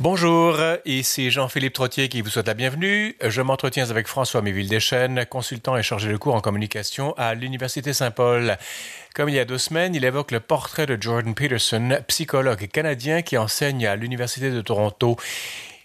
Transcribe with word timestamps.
Bonjour, 0.00 0.56
ici 0.84 1.28
Jean-Philippe 1.32 1.72
Trottier 1.72 2.08
qui 2.08 2.20
vous 2.20 2.30
souhaite 2.30 2.46
la 2.46 2.54
bienvenue. 2.54 3.16
Je 3.20 3.42
m'entretiens 3.42 3.90
avec 3.90 4.06
François 4.06 4.42
Méville-Deschênes, 4.42 5.26
consultant 5.28 5.76
et 5.76 5.82
chargé 5.82 6.08
de 6.12 6.16
cours 6.16 6.36
en 6.36 6.40
communication 6.40 7.14
à 7.16 7.34
l'Université 7.34 7.92
Saint-Paul. 7.92 8.58
Comme 9.16 9.28
il 9.28 9.34
y 9.34 9.40
a 9.40 9.44
deux 9.44 9.58
semaines, 9.58 9.96
il 9.96 10.04
évoque 10.04 10.30
le 10.30 10.38
portrait 10.38 10.86
de 10.86 10.96
Jordan 11.00 11.34
Peterson, 11.34 11.98
psychologue 12.06 12.68
canadien 12.68 13.22
qui 13.22 13.36
enseigne 13.36 13.88
à 13.88 13.96
l'Université 13.96 14.52
de 14.52 14.60
Toronto. 14.60 15.16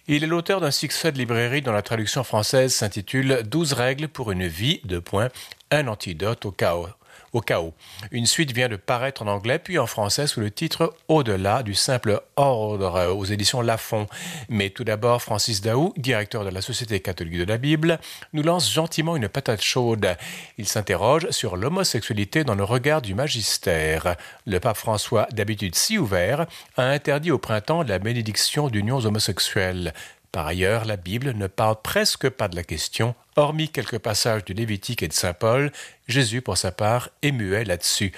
Il 0.08 0.24
est 0.24 0.28
l'auteur 0.28 0.62
d'un 0.62 0.70
succès 0.70 1.12
de 1.12 1.18
librairie 1.18 1.64
dont 1.64 1.72
la 1.72 1.82
traduction 1.82 2.24
française 2.24 2.72
s'intitule 2.72 3.42
12 3.44 3.74
règles 3.74 4.10
pour 4.10 4.32
une 4.32 4.46
vie, 4.46 4.80
de 4.84 5.00
points, 5.00 5.30
un 5.72 5.88
antidote 5.88 6.46
au 6.46 6.52
chaos 6.52 6.88
au 7.34 7.42
chaos. 7.42 7.74
Une 8.12 8.26
suite 8.26 8.54
vient 8.54 8.70
de 8.70 8.76
paraître 8.76 9.24
en 9.24 9.28
anglais 9.28 9.60
puis 9.60 9.78
en 9.80 9.88
français 9.88 10.28
sous 10.28 10.40
le 10.40 10.52
titre 10.52 10.94
Au-delà 11.08 11.64
du 11.64 11.74
simple 11.74 12.22
ordre 12.36 13.12
aux 13.14 13.26
éditions 13.26 13.62
Lafon. 13.62 14.08
Mais 14.50 14.70
tout 14.70 14.84
d'abord, 14.84 15.22
Francis 15.22 15.62
Daou, 15.62 15.94
directeur 15.98 16.46
de 16.46 16.50
la 16.50 16.62
Société 16.62 17.00
catholique 17.00 17.40
de 17.40 17.44
la 17.44 17.58
Bible, 17.58 18.00
nous 18.34 18.44
lance 18.44 18.72
gentiment 18.72 19.16
une 19.16 19.28
patate 19.28 19.62
chaude. 19.62 20.16
Il 20.58 20.68
s'interroge 20.68 21.30
sur 21.32 21.58
l'homosexualité 21.58 22.44
dans 22.44 22.56
le 22.56 22.64
regard 22.64 23.02
du 23.02 23.16
magistère. 23.16 24.16
Le 24.46 24.60
pape 24.60 24.78
François, 24.78 25.28
d'habitude 25.32 25.76
si 25.76 25.98
ouvert, 25.98 26.46
a 26.78 26.84
interdit 26.84 27.32
au 27.32 27.38
printemps 27.38 27.84
la 27.84 28.00
bénédiction 28.00 28.70
d'unions 28.70 29.06
homosexuelles. 29.06 29.94
Par 30.34 30.48
ailleurs, 30.48 30.86
la 30.86 30.98
Bible 30.98 31.34
ne 31.36 31.46
parle 31.46 31.76
presque 31.84 32.28
pas 32.28 32.48
de 32.48 32.56
la 32.56 32.64
question, 32.64 33.14
hormis 33.36 33.70
quelques 33.70 34.00
passages 34.00 34.44
du 34.44 34.56
Lévitique 34.56 35.04
et 35.04 35.08
de 35.08 35.14
Saint 35.14 35.34
Paul. 35.34 35.72
Jésus, 36.08 36.42
pour 36.42 36.58
sa 36.58 36.72
part, 36.72 37.10
est 37.22 37.32
muet 37.32 37.64
là-dessus. 37.66 38.12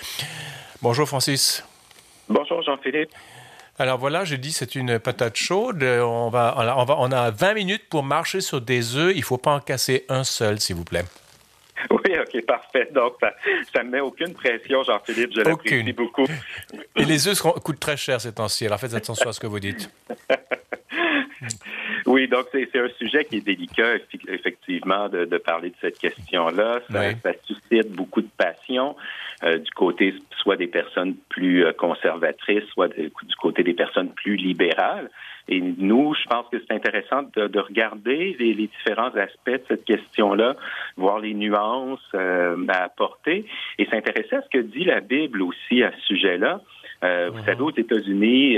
Bonjour 0.81 1.09
Francis. 1.09 1.67
Bonjour 2.29 2.61
Jean-Philippe. 2.61 3.09
Alors 3.77 3.97
voilà, 3.97 4.23
j'ai 4.23 4.37
dit 4.37 4.53
c'est 4.53 4.75
une 4.75 4.97
patate 4.97 5.35
chaude. 5.35 5.83
On, 5.83 6.29
va, 6.29 6.55
on, 6.57 6.85
va, 6.85 6.95
on 6.99 7.11
a 7.11 7.31
20 7.31 7.53
minutes 7.53 7.89
pour 7.89 8.03
marcher 8.03 8.39
sur 8.39 8.61
des 8.61 8.95
œufs. 8.95 9.11
Il 9.13 9.19
ne 9.19 9.25
faut 9.25 9.37
pas 9.37 9.51
en 9.51 9.59
casser 9.59 10.05
un 10.07 10.23
seul, 10.23 10.61
s'il 10.61 10.77
vous 10.77 10.85
plaît. 10.85 11.03
Oui, 11.91 12.17
OK, 12.17 12.45
parfait. 12.45 12.87
Donc, 12.93 13.15
ça 13.73 13.83
ne 13.83 13.89
met 13.89 13.99
aucune 13.99 14.33
pression, 14.33 14.83
Jean-Philippe. 14.83 15.31
Je 15.35 15.41
l'apprécie 15.41 15.91
beaucoup. 15.91 16.25
Et 16.95 17.03
les 17.03 17.27
œufs 17.27 17.41
coûtent 17.41 17.81
très 17.81 17.97
cher 17.97 18.21
ces 18.21 18.31
temps-ci. 18.31 18.65
Alors, 18.65 18.79
faites 18.79 18.93
attention 18.93 19.29
à 19.29 19.33
ce 19.33 19.39
que 19.41 19.47
vous 19.47 19.59
dites. 19.59 19.89
Oui, 22.05 22.27
donc 22.27 22.45
c'est 22.51 22.77
un 22.77 22.89
sujet 22.99 23.25
qui 23.25 23.37
est 23.37 23.45
délicat, 23.45 23.95
effectivement, 24.27 25.09
de, 25.09 25.37
parler 25.37 25.69
de 25.69 25.75
cette 25.81 25.97
question-là. 25.97 26.81
Ça, 26.91 27.31
suscite 27.43 27.91
beaucoup 27.91 28.21
de 28.21 28.29
passion 28.37 28.95
euh, 29.43 29.57
du 29.57 29.71
côté 29.71 30.13
soit 30.37 30.55
des 30.55 30.67
personnes 30.67 31.15
plus 31.29 31.65
euh, 31.65 31.73
conservatrices, 31.73 32.63
soit 32.73 32.87
du 32.87 33.11
côté 33.41 33.63
des 33.63 33.73
personnes 33.73 34.09
plus 34.09 34.35
libérales. 34.37 35.09
Et 35.49 35.59
nous, 35.61 36.13
je 36.15 36.23
pense 36.27 36.47
que 36.49 36.57
c'est 36.59 36.73
intéressant 36.73 37.23
de, 37.35 37.59
regarder 37.59 38.35
les, 38.39 38.53
différents 38.53 39.13
aspects 39.15 39.49
de 39.49 39.63
cette 39.67 39.85
question-là, 39.85 40.55
voir 40.95 41.19
les 41.19 41.33
nuances 41.33 41.99
euh, 42.15 42.55
à 42.69 42.83
apporter 42.83 43.45
et 43.77 43.85
s'intéresser 43.85 44.35
à 44.37 44.41
ce 44.41 44.49
que 44.49 44.63
dit 44.63 44.85
la 44.85 45.01
Bible 45.01 45.41
aussi 45.41 45.83
à 45.83 45.91
ce 45.91 46.01
sujet-là. 46.15 46.61
Vous 47.01 47.37
mhm. 47.37 47.45
savez, 47.45 47.61
aux 47.61 47.75
États-Unis, 47.75 48.57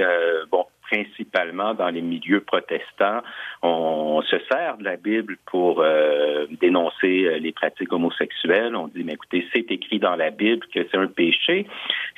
bon, 0.49 0.65
principalement 0.89 1.73
dans 1.73 1.89
les 1.89 2.02
milieux 2.02 2.41
protestants, 2.41 3.21
on, 3.61 4.21
se 4.21 4.38
sert 4.52 4.77
de 4.77 4.83
la 4.83 4.95
Bible 4.97 5.38
pour 5.45 5.81
euh, 5.81 6.47
dénoncer 6.59 7.25
euh, 7.25 7.38
les 7.38 7.52
pratiques 7.52 7.93
homosexuelles. 7.93 8.75
On 8.75 8.88
dit, 8.88 9.03
mais 9.03 9.13
écoutez, 9.13 9.47
c'est 9.53 9.71
écrit 9.71 9.99
dans 9.99 10.15
la 10.15 10.31
Bible 10.31 10.65
que 10.73 10.85
c'est 10.89 10.97
un 10.97 11.08
péché. 11.08 11.67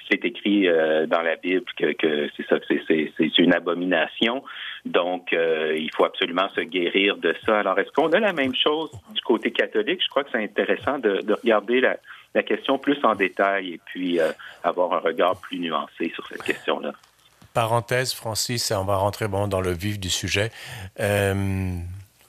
C'est 0.09 0.23
écrit 0.25 0.67
euh, 0.67 1.05
dans 1.05 1.21
la 1.21 1.35
Bible 1.35 1.65
que, 1.77 1.93
que 1.93 2.29
c'est 2.35 2.47
ça, 2.47 2.57
c'est 2.67 3.37
une 3.37 3.53
abomination. 3.53 4.43
Donc, 4.85 5.31
il 5.33 5.89
faut 5.93 6.05
absolument 6.05 6.49
se 6.55 6.61
guérir 6.61 7.17
de 7.17 7.35
ça. 7.45 7.59
Alors, 7.59 7.77
est-ce 7.79 7.91
qu'on 7.91 8.11
a 8.13 8.19
la 8.19 8.33
même 8.33 8.55
chose 8.55 8.89
du 9.13 9.21
côté 9.21 9.51
catholique? 9.51 10.01
Je 10.01 10.07
crois 10.07 10.23
que 10.23 10.29
c'est 10.31 10.43
intéressant 10.43 10.99
de, 10.99 11.21
de 11.21 11.33
regarder 11.33 11.81
la, 11.81 11.97
la, 12.33 12.43
question 12.43 12.77
plus 12.77 12.97
en 13.03 13.13
détail 13.13 13.73
et 13.73 13.79
puis 13.85 14.19
avoir 14.63 14.93
un 14.93 14.99
regard 14.99 15.39
plus 15.41 15.59
nuancé 15.59 16.11
sur 16.15 16.25
cette 16.27 16.43
question-là 16.43 16.93
parenthèse, 17.59 18.13
Francis, 18.13 18.71
on 18.71 18.85
va 18.85 18.95
rentrer 18.95 19.27
bon, 19.27 19.49
dans 19.49 19.59
le 19.59 19.73
vif 19.73 19.99
du 19.99 20.09
sujet. 20.09 20.49
Euh, 21.01 21.77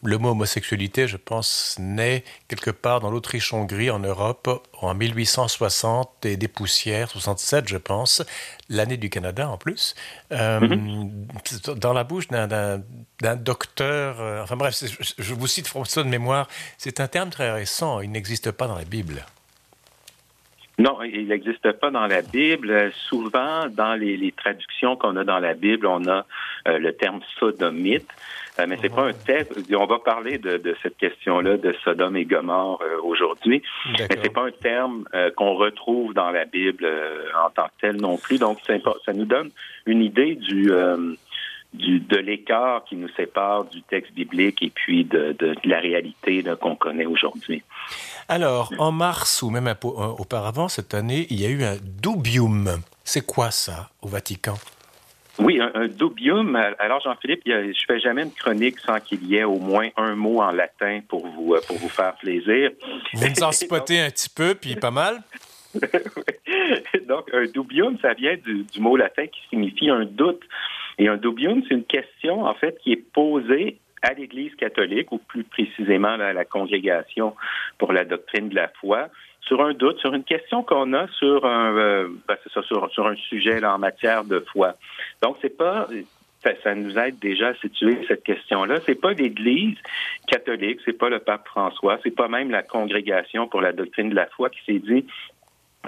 le 0.03 0.19
mot 0.19 0.31
homosexualité, 0.31 1.07
je 1.07 1.17
pense, 1.17 1.77
naît 1.79 2.25
quelque 2.49 2.73
part 2.73 2.99
dans 2.99 3.13
l'Autriche-Hongrie, 3.13 3.91
en 3.91 4.01
Europe, 4.01 4.67
en 4.83 4.93
1860 4.93 6.27
et 6.27 6.37
des 6.37 6.49
poussières, 6.49 7.11
67, 7.11 7.69
je 7.69 7.77
pense, 7.77 8.25
l'année 8.69 8.97
du 8.97 9.09
Canada 9.09 9.49
en 9.49 9.57
plus, 9.57 9.95
euh, 10.33 10.59
mhm. 10.59 11.29
dans 11.77 11.93
la 11.93 12.03
bouche 12.03 12.27
d'un 12.27 13.37
docteur. 13.37 14.21
Euh, 14.21 14.43
enfin 14.43 14.57
bref, 14.57 14.83
je 15.17 15.35
vous 15.35 15.47
cite 15.47 15.69
François 15.69 16.03
de 16.03 16.09
mémoire, 16.09 16.49
c'est 16.77 16.99
un 16.99 17.07
terme 17.07 17.31
très 17.31 17.53
récent, 17.53 18.01
il 18.01 18.11
n'existe 18.11 18.51
pas 18.51 18.67
dans 18.67 18.75
la 18.75 18.85
Bible. 18.85 19.25
Non, 20.81 21.03
il 21.03 21.29
n'existe 21.29 21.73
pas 21.73 21.91
dans 21.91 22.07
la 22.07 22.23
Bible. 22.23 22.91
Souvent, 22.95 23.67
dans 23.69 23.95
les, 23.95 24.33
traductions 24.33 24.97
qu'on 24.97 25.15
a 25.17 25.25
dans 25.25 25.39
la 25.39 25.53
Bible, 25.53 25.87
on 25.87 26.09
a 26.09 26.25
euh, 26.69 26.79
le 26.79 26.95
terme 26.95 27.21
sodomite, 27.39 28.09
euh, 28.59 28.65
mais 28.67 28.79
c'est 28.81 28.89
pas 28.89 29.05
un 29.09 29.13
texte. 29.13 29.61
On 29.75 29.85
va 29.85 29.99
parler 29.99 30.39
de, 30.39 30.75
cette 30.83 30.97
question-là 30.97 31.59
de 31.59 31.75
Sodome 31.85 32.17
et 32.17 32.25
Gomorre 32.25 32.81
euh, 32.81 32.97
aujourd'hui, 33.03 33.63
mais 33.93 34.09
c'est 34.23 34.33
pas 34.33 34.47
un 34.47 34.53
terme 34.53 35.05
qu'on 35.37 35.53
retrouve 35.55 36.15
dans 36.15 36.31
la 36.31 36.47
Bible 36.47 36.89
en 37.45 37.51
tant 37.51 37.67
que 37.67 37.81
tel 37.83 37.97
non 37.97 38.17
plus. 38.17 38.39
Donc, 38.39 38.59
ça 38.65 39.13
nous 39.13 39.27
donne 39.27 39.51
une 39.85 40.03
idée 40.03 40.35
du 40.35 40.73
du, 41.73 42.01
de 42.01 42.17
l'écart 42.17 42.85
qui 42.85 42.97
nous 42.97 43.09
sépare 43.11 43.65
du 43.65 43.83
texte 43.83 44.13
biblique 44.13 44.63
et 44.63 44.71
puis 44.71 45.05
de, 45.05 45.37
de, 45.39 45.55
la 45.65 45.81
réalité 45.81 46.45
qu'on 46.61 46.77
connaît 46.77 47.07
aujourd'hui. 47.07 47.63
Alors, 48.29 48.73
en 48.79 48.93
mars 48.93 49.43
ou 49.43 49.51
même 49.51 49.69
euh, 49.69 49.75
auparavant 49.85 50.69
cette 50.69 50.95
année, 50.95 51.27
il 51.31 51.41
y 51.41 51.47
a 51.47 51.49
eu 51.49 51.63
un 51.65 51.77
dubium. 51.77 52.83
C'est 53.05 53.25
quoi 53.25 53.51
ça 53.51 53.91
au 54.03 54.09
Vatican? 54.09 54.55
Oui, 55.39 55.59
un, 55.61 55.89
dubium. 55.89 56.57
Alors, 56.79 57.01
Jean-Philippe, 57.01 57.43
je 57.47 57.85
fais 57.87 57.99
jamais 57.99 58.23
une 58.23 58.33
chronique 58.33 58.79
sans 58.81 59.01
qu'il 59.01 59.25
y 59.27 59.37
ait 59.37 59.45
au 59.45 59.59
moins 59.59 59.89
un 59.97 60.15
mot 60.15 60.41
en 60.43 60.51
latin 60.51 61.01
pour 61.09 61.27
vous, 61.27 61.55
euh, 61.55 61.61
pour 61.67 61.77
vous 61.79 61.89
faire 61.89 62.15
plaisir. 62.17 62.71
Vous 63.15 63.27
nous 63.27 63.43
en 63.43 63.53
spotez 63.53 64.01
un 64.01 64.11
petit 64.11 64.29
peu, 64.29 64.55
puis 64.55 64.77
pas 64.77 64.91
mal. 64.91 65.23
Donc, 67.09 67.31
un 67.33 67.47
dubium, 67.47 67.97
ça 68.03 68.13
vient 68.13 68.37
du, 68.37 68.65
du, 68.65 68.81
mot 68.81 68.97
latin 68.97 69.27
qui 69.29 69.41
signifie 69.49 69.89
un 69.89 70.05
doute. 70.05 70.43
Et 71.01 71.09
un 71.09 71.17
dubium, 71.17 71.63
c'est 71.67 71.75
une 71.75 71.85
question, 71.85 72.45
en 72.45 72.53
fait, 72.53 72.79
qui 72.83 72.93
est 72.93 73.13
posée 73.13 73.79
à 74.03 74.13
l'Église 74.13 74.55
catholique, 74.55 75.11
ou 75.13 75.19
plus 75.19 75.45
précisément 75.45 76.09
à 76.09 76.33
la 76.35 76.45
congrégation 76.45 77.35
pour 77.79 77.95
la 77.95 78.05
doctrine 78.05 78.51
de 78.51 78.55
la 78.55 78.69
foi, 78.69 79.09
sur 79.41 79.63
un 79.63 79.73
doute, 79.73 79.99
sur 79.99 80.13
une 80.13 80.25
question 80.25 80.63
qu'on 80.63 80.93
a 80.93 81.09
sur 81.09 81.47
un, 81.47 81.75
euh, 81.75 82.09
ben, 82.29 82.37
ça, 82.53 82.63
sur, 82.63 83.07
un 83.07 83.17
sujet 83.17 83.65
en 83.65 83.79
matière 83.79 84.25
de 84.25 84.41
foi. 84.53 84.75
Donc, 85.23 85.39
c'est 85.41 85.57
pas 85.57 85.89
ça, 86.63 86.75
nous 86.75 86.99
aide 86.99 87.19
déjà 87.19 87.49
à 87.49 87.55
situer 87.55 87.99
cette 88.07 88.23
question-là. 88.23 88.81
C'est 88.87 88.95
pas 88.95 89.13
l'Église 89.13 89.77
catholique, 90.27 90.81
c'est 90.85 90.97
pas 90.97 91.09
le 91.09 91.19
pape 91.19 91.47
François, 91.47 91.99
c'est 92.03 92.15
pas 92.15 92.29
même 92.29 92.51
la 92.51 92.63
congrégation 92.63 93.49
pour 93.49 93.61
la 93.61 93.73
doctrine 93.73 94.11
de 94.11 94.15
la 94.15 94.27
foi 94.27 94.51
qui 94.51 94.61
s'est 94.67 94.79
dit 94.79 95.07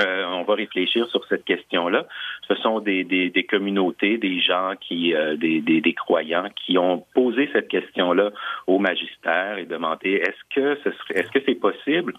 euh, 0.00 0.24
on 0.24 0.44
va 0.44 0.54
réfléchir 0.54 1.06
sur 1.10 1.26
cette 1.28 1.44
question-là. 1.44 2.06
Ce 2.48 2.54
sont 2.56 2.80
des, 2.80 3.46
communautés, 3.48 4.16
des 4.16 4.40
gens 4.40 4.72
qui, 4.80 5.14
euh, 5.14 5.36
des, 5.36 5.94
croyants 5.94 6.48
qui 6.64 6.78
ont 6.78 7.04
posé 7.14 7.50
cette 7.52 7.68
question-là 7.68 8.30
au 8.66 8.78
magistère 8.78 9.58
et 9.58 9.66
demandé 9.66 10.12
est-ce 10.12 10.54
que 10.54 10.78
est-ce 11.14 11.30
que 11.30 11.40
c'est 11.44 11.56
possible 11.56 12.14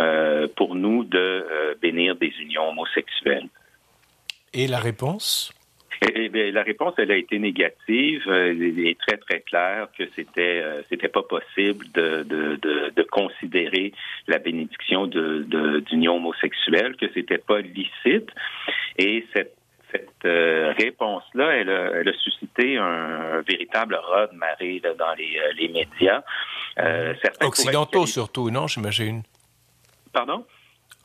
euh, 0.00 0.46
pour 0.54 0.74
nous 0.74 1.04
de 1.04 1.76
bénir 1.80 2.16
des 2.16 2.32
unions 2.40 2.68
homosexuelles? 2.68 3.48
Et 4.52 4.66
la 4.66 4.78
réponse? 4.78 5.52
Eh, 6.14 6.50
la 6.50 6.62
réponse, 6.62 6.94
elle 6.98 7.10
a 7.10 7.16
été 7.16 7.38
négative. 7.38 8.22
Elle 8.28 8.86
est 8.86 8.98
très, 8.98 9.16
très 9.16 9.40
claire 9.40 9.88
que 9.96 10.04
c'était 10.14 10.60
euh, 10.62 10.82
c'était 10.88 11.08
pas 11.08 11.22
possible 11.22 11.86
de, 11.92 12.22
de, 12.22 12.56
de, 12.56 12.92
de, 12.94 13.02
considérer 13.02 13.92
la 14.26 14.38
bénédiction 14.38 15.06
d'union 15.06 16.16
homosexuelle, 16.16 16.96
que 16.96 17.06
c'était 17.14 17.38
pas 17.38 17.60
licite. 17.60 18.30
Et 18.98 19.26
cette 19.32 19.56
cette 19.92 20.24
euh, 20.24 20.72
réponse-là, 20.76 21.52
elle, 21.52 21.68
elle, 21.68 22.08
a 22.08 22.12
suscité 22.14 22.76
un, 22.78 23.42
véritable 23.42 23.94
raz 23.94 24.26
de 24.26 24.36
marée 24.36 24.80
là, 24.82 24.92
dans 24.94 25.14
les, 25.14 25.38
euh, 25.38 25.52
les 25.56 25.68
médias. 25.68 26.24
Occidentaux 27.40 28.06
surtout, 28.06 28.50
non, 28.50 28.66
j'imagine? 28.66 29.22
Pardon? 30.12 30.44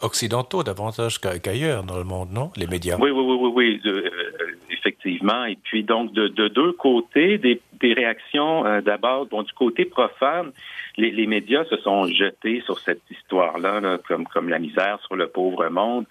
Occidentaux 0.01 0.63
davantage 0.63 1.19
qu'ailleurs 1.19 1.83
dans 1.83 1.97
le 1.97 2.03
monde, 2.03 2.31
non? 2.31 2.51
Les 2.55 2.65
médias. 2.65 2.97
Oui, 2.99 3.11
oui, 3.11 3.23
oui, 3.23 3.51
oui. 3.53 3.81
oui 3.85 4.68
effectivement. 4.79 5.45
Et 5.45 5.57
puis 5.61 5.83
donc 5.83 6.13
de, 6.13 6.47
deux 6.47 6.71
côtés, 6.73 7.37
des, 7.37 7.61
réactions 7.81 8.81
d'abord, 8.81 9.25
bon, 9.27 9.43
du 9.43 9.53
côté 9.53 9.85
profane, 9.85 10.51
les, 10.97 11.11
les, 11.11 11.27
médias 11.27 11.63
se 11.65 11.77
sont 11.77 12.05
jetés 12.07 12.61
sur 12.65 12.79
cette 12.79 13.01
histoire-là, 13.09 13.99
comme 14.07 14.25
comme 14.27 14.49
la 14.49 14.59
misère 14.59 14.99
sur 15.05 15.15
le 15.15 15.27
pauvre 15.27 15.69
monde 15.69 16.05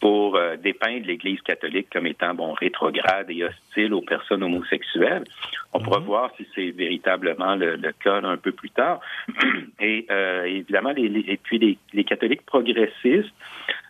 pour 0.00 0.36
euh, 0.36 0.56
dépeindre 0.56 1.06
l'Église 1.06 1.40
catholique 1.40 1.88
comme 1.92 2.06
étant 2.06 2.34
bon 2.34 2.52
rétrograde 2.52 3.30
et 3.30 3.44
hostile 3.44 3.94
aux 3.94 4.02
personnes 4.02 4.42
homosexuelles. 4.42 5.24
On 5.72 5.80
pourra 5.80 6.00
mhm. 6.00 6.06
voir 6.06 6.30
si 6.36 6.46
c'est 6.54 6.70
véritablement 6.70 7.56
le, 7.56 7.76
cas 8.02 8.20
un 8.22 8.36
peu 8.36 8.52
plus 8.52 8.70
tard. 8.70 9.00
Et 9.80 10.06
euh, 10.10 10.44
évidemment, 10.44 10.90
les, 10.90 11.06
et 11.06 11.38
puis 11.42 11.58
les, 11.58 11.78
les 11.92 12.04
catholiques 12.04 12.44
progressistes 12.46 13.32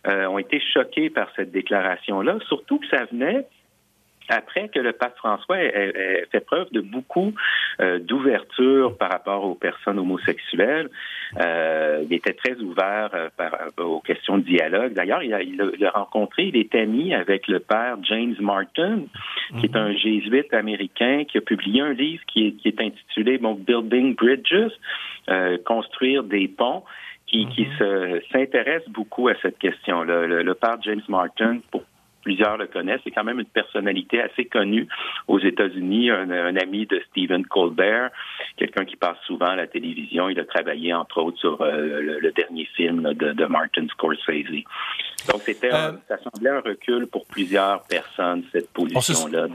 euh, 0.07 0.25
ont 0.25 0.37
été 0.37 0.59
choqués 0.59 1.09
par 1.09 1.29
cette 1.35 1.51
déclaration-là, 1.51 2.37
surtout 2.47 2.79
que 2.79 2.87
ça 2.87 3.05
venait 3.05 3.45
après 4.29 4.69
que 4.69 4.79
le 4.79 4.93
pape 4.93 5.17
François 5.17 5.59
ait, 5.59 6.25
fait 6.31 6.41
preuve 6.41 6.67
de 6.71 6.81
beaucoup 6.81 7.33
euh, 7.79 7.99
d'ouverture 7.99 8.97
par 8.97 9.11
rapport 9.11 9.43
aux 9.45 9.55
personnes 9.55 9.99
homosexuelles, 9.99 10.89
euh, 11.39 12.03
il 12.09 12.13
était 12.13 12.33
très 12.33 12.55
ouvert 12.55 13.09
euh, 13.13 13.29
par, 13.37 13.53
aux 13.77 14.01
questions 14.01 14.37
de 14.37 14.43
dialogue. 14.43 14.93
D'ailleurs, 14.93 15.23
il 15.23 15.33
a, 15.33 15.41
il, 15.41 15.85
a, 15.85 15.89
rencontré, 15.91 16.45
il 16.45 16.57
est 16.57 16.75
ami 16.75 17.13
avec 17.13 17.47
le 17.47 17.59
père 17.59 17.97
James 18.03 18.35
Martin, 18.39 19.03
qui 19.59 19.65
est 19.65 19.75
un 19.75 19.95
jésuite 19.95 20.53
américain 20.53 21.23
qui 21.25 21.37
a 21.37 21.41
publié 21.41 21.81
un 21.81 21.93
livre 21.93 22.23
qui 22.27 22.47
est, 22.47 22.51
qui 22.51 22.67
est 22.67 22.81
intitulé 22.81 23.37
bon, 23.37 23.53
Building 23.53 24.15
Bridges, 24.15 24.73
construire 25.65 26.23
des 26.23 26.47
ponts 26.47 26.83
qui, 27.27 27.47
qui 27.47 27.63
mm-hmm. 27.63 28.21
s'intéresse 28.31 28.87
beaucoup 28.89 29.27
à 29.27 29.33
cette 29.41 29.57
question-là. 29.59 30.25
Le, 30.25 30.41
le, 30.43 30.53
père 30.53 30.77
James 30.81 31.01
Martin, 31.09 31.59
pour 31.71 31.83
plusieurs 32.27 32.57
le 32.57 32.67
connaissent. 32.67 32.99
C'est 33.05 33.11
quand 33.11 33.23
même 33.23 33.39
une 33.39 33.45
personnalité 33.45 34.21
assez 34.21 34.43
connue 34.43 34.85
aux 35.29 35.39
États-Unis, 35.39 36.11
un, 36.11 36.57
ami 36.57 36.85
de 36.85 37.01
Stephen 37.09 37.45
Colbert, 37.45 38.09
quelqu'un 38.57 38.83
qui 38.83 38.97
passe 38.97 39.15
souvent 39.25 39.45
à 39.45 39.55
la 39.55 39.65
télévision. 39.65 40.27
Il 40.27 40.37
a 40.37 40.43
travaillé, 40.43 40.93
entre 40.93 41.21
autres, 41.21 41.39
sur 41.39 41.61
euh, 41.61 42.19
le, 42.21 42.31
dernier 42.33 42.65
film 42.75 43.13
de, 43.13 43.45
Martin 43.45 43.87
Scorsese. 43.87 44.65
Donc, 45.31 45.41
c'était, 45.45 45.73
euh, 45.73 45.93
ça 46.09 46.17
semblait 46.17 46.49
un 46.49 46.59
recul 46.59 47.07
pour 47.07 47.25
plusieurs 47.27 47.83
personnes, 47.83 48.43
cette 48.51 48.73
position-là. 48.73 49.47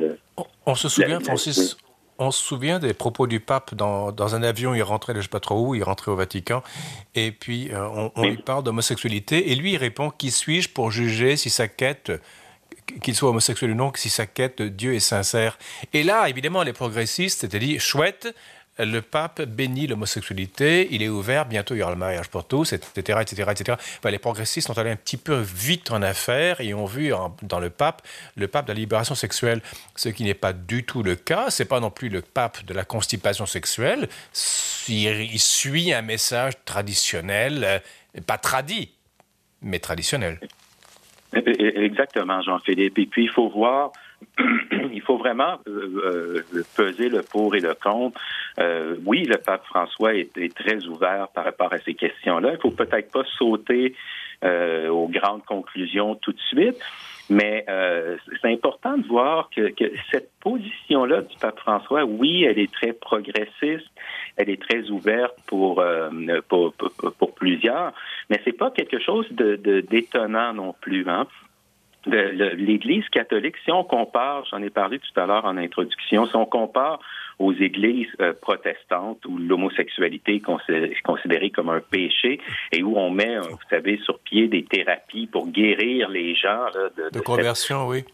On, 0.64 0.74
se 0.74 0.88
souvient, 0.88 1.20
Francis, 1.20 1.76
on 2.19 2.30
se 2.30 2.42
souvient 2.42 2.78
des 2.78 2.94
propos 2.94 3.26
du 3.26 3.40
pape 3.40 3.74
dans, 3.74 4.34
un 4.34 4.42
avion, 4.42 4.74
il 4.74 4.82
rentrait, 4.82 5.12
je 5.12 5.19
ne 5.19 5.22
sais 5.22 5.28
pas 5.28 5.40
trop 5.40 5.66
où, 5.66 5.74
il 5.74 5.82
rentrait 5.82 6.10
au 6.10 6.16
Vatican, 6.16 6.62
et 7.14 7.32
puis 7.32 7.70
euh, 7.70 8.08
on, 8.16 8.22
lui 8.22 8.38
parle 8.38 8.62
d'homosexualité, 8.64 9.52
et 9.52 9.56
lui 9.56 9.72
il 9.72 9.76
répond 9.76 10.08
Qui 10.08 10.30
suis-je 10.30 10.70
pour 10.70 10.90
juger 10.90 11.36
si 11.36 11.50
sa 11.50 11.69
quête 11.69 12.12
qu'il 13.00 13.14
soit 13.14 13.30
homosexuel 13.30 13.72
ou 13.72 13.74
non, 13.74 13.92
si 13.94 14.10
sa 14.10 14.26
quête 14.26 14.58
de 14.58 14.69
Dieu 14.69 14.94
est 14.94 15.00
sincère. 15.00 15.58
Et 15.92 16.02
là, 16.02 16.28
évidemment, 16.28 16.62
les 16.62 16.72
progressistes 16.72 17.40
s'étaient 17.40 17.58
dit, 17.58 17.78
chouette, 17.78 18.34
le 18.78 19.00
pape 19.00 19.42
bénit 19.42 19.86
l'homosexualité, 19.86 20.88
il 20.90 21.02
est 21.02 21.08
ouvert, 21.08 21.44
bientôt 21.44 21.74
il 21.74 21.78
y 21.78 21.82
aura 21.82 21.92
le 21.92 21.98
mariage 21.98 22.28
pour 22.28 22.46
tous, 22.46 22.72
etc. 22.72 23.19
etc., 23.20 23.50
etc. 23.50 23.78
les 24.04 24.19
progressistes 24.19 24.66
sont 24.66 24.78
allés 24.78 24.90
un 24.90 24.96
petit 24.96 25.19
peu 25.19 25.38
vite 25.40 25.90
en 25.90 26.00
affaires 26.00 26.60
et 26.60 26.72
ont 26.72 26.86
vu 26.86 27.12
dans 27.42 27.60
le 27.60 27.70
pape 27.70 28.02
le 28.36 28.48
pape 28.48 28.66
de 28.66 28.72
la 28.72 28.78
libération 28.78 29.14
sexuelle, 29.14 29.60
ce 29.94 30.08
qui 30.08 30.24
n'est 30.24 30.34
pas 30.34 30.54
du 30.54 30.84
tout 30.84 31.02
le 31.02 31.16
cas. 31.16 31.50
C'est 31.50 31.66
pas 31.66 31.80
non 31.80 31.90
plus 31.90 32.08
le 32.08 32.22
pape 32.22 32.64
de 32.64 32.72
la 32.72 32.84
constipation 32.84 33.44
sexuelle. 33.44 34.08
Il, 34.88 35.38
suit 35.38 35.92
un 35.92 36.02
message 36.02 36.54
traditionnel, 36.64 37.64
euh, 37.64 38.20
pas 38.26 38.38
tradit, 38.38 38.90
mais 39.60 39.80
traditionnel. 39.80 40.40
Exactement, 41.34 42.43
Jean-Philippe. 42.43 42.99
Et 42.99 43.06
puis, 43.06 43.25
il 43.25 43.31
faut 43.31 43.49
voir, 43.49 43.93
il 44.93 45.00
faut 45.00 45.17
vraiment 45.17 45.58
euh, 45.67 46.44
euh, 46.55 46.62
peser 46.76 47.08
le 47.08 47.23
pour 47.23 47.55
et 47.55 47.61
le 47.61 47.75
contre. 47.75 48.20
Euh, 48.58 48.96
oui, 49.06 49.25
le 49.25 49.38
pape 49.38 49.64
François 49.67 50.14
est, 50.14 50.55
très 50.55 50.84
ouvert 50.87 51.29
par 51.29 51.44
rapport 51.44 51.73
à 51.73 51.79
ces 51.79 51.94
questions-là. 51.94 52.52
Il 52.52 52.61
faut 52.61 52.70
peut-être 52.70 53.11
pas 53.11 53.25
sauter 53.38 53.94
aux 54.44 55.06
grandes 55.06 55.44
conclusions 55.44 56.17
tout 56.17 56.32
de 56.32 56.40
suite. 56.40 56.76
Mais 57.32 57.64
c'est 58.40 58.52
important 58.52 58.99
de 58.99 59.06
voir 59.06 59.49
que, 59.55 59.70
que 59.70 59.90
cette 60.11 60.31
position-là 60.40 61.23
du 61.23 61.37
pape 61.38 61.58
François, 61.61 62.05
oui, 62.05 62.44
elle 62.44 62.58
est 62.58 62.73
très 62.73 62.93
progressiste, 62.93 63.90
elle 64.37 64.50
est 64.50 64.61
très 64.61 64.90
ouverte 64.90 65.34
pour, 65.46 65.81
euh, 65.81 66.11
pour, 66.49 66.73
pour, 67.19 67.34
plusieurs, 67.34 67.93
mais 68.29 68.40
c'est 68.44 68.56
pas 68.56 68.70
quelque 68.70 68.99
chose 68.99 69.26
de 69.31 69.56
d'étonnant 69.88 70.52
non 70.52 70.75
plus. 70.81 71.08
Hein? 71.08 71.26
l'Église 72.06 73.08
catholique, 73.10 73.56
si 73.64 73.70
on 73.70 73.84
compare, 73.84 74.44
j'en 74.50 74.62
ai 74.62 74.70
parlé 74.70 74.99
tout 74.99 75.20
à 75.20 75.26
l'heure 75.26 75.44
en 75.44 75.56
introduction, 75.56 76.26
si 76.26 76.37
on 76.37 76.46
compare 76.46 77.00
aux 77.38 77.52
églises 77.52 78.08
euh, 78.20 78.32
protestantes 78.40 79.25
où 79.26 79.38
l'homosexualité 79.38 80.37
est 80.37 81.02
considérée 81.02 81.50
comme 81.50 81.70
un 81.70 81.81
péché 81.81 82.40
et 82.72 82.82
où 82.82 82.96
on 82.96 83.10
met, 83.10 83.38
vous 83.38 83.58
savez, 83.70 83.99
sur 84.04 84.19
pied 84.20 84.49
des 84.49 84.64
thérapies 84.64 85.26
pour 85.26 85.49
guérir 85.49 86.08
les 86.08 86.34
gens. 86.34 86.66
de, 87.12 87.20
conversion, 87.20 87.88
oui. 87.88 88.05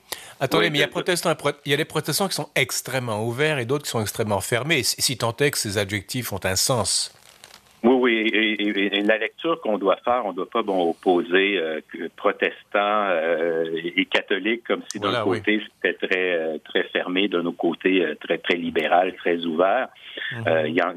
Attendez, 0.40 0.70
mais 0.70 0.78
il 0.78 0.80
y, 0.80 0.84
a 0.84 0.88
protestants, 0.88 1.34
il 1.64 1.70
y 1.70 1.74
a 1.74 1.76
des 1.76 1.84
protestants 1.84 2.28
qui 2.28 2.34
sont 2.34 2.48
extrêmement 2.54 3.24
ouverts 3.24 3.58
et 3.58 3.66
d'autres 3.66 3.84
qui 3.84 3.90
sont 3.90 4.00
extrêmement 4.00 4.40
fermés. 4.40 4.82
Si 4.82 5.18
tant 5.18 5.36
est 5.36 5.50
que 5.50 5.58
ces 5.58 5.78
adjectifs 5.78 6.32
ont 6.32 6.40
un 6.44 6.56
sens. 6.56 7.17
Oui, 7.84 7.94
oui. 7.94 8.56
Et, 8.58 9.02
la 9.02 9.18
lecture 9.18 9.60
qu'on 9.60 9.78
doit 9.78 9.98
faire, 10.04 10.22
on 10.24 10.30
ne 10.30 10.36
doit 10.36 10.50
pas 10.50 10.62
bon, 10.62 10.90
opposer 10.90 11.58
euh, 11.58 11.80
protestants 12.16 13.06
euh, 13.10 13.70
et 13.96 14.04
catholiques 14.06 14.64
comme 14.66 14.82
si 14.90 14.98
d'un 14.98 15.22
côté 15.22 15.62
c'était 15.82 16.06
très 16.06 16.32
euh, 16.32 16.58
très 16.64 16.82
fermé, 16.84 17.28
de 17.28 17.40
nos 17.40 17.52
côtés 17.52 18.04
très 18.20 18.38
très 18.38 18.56
libéral, 18.56 19.14
très 19.14 19.44
ouvert. 19.44 19.88
Il 20.44 20.74
y 20.74 20.80
a, 20.80 20.92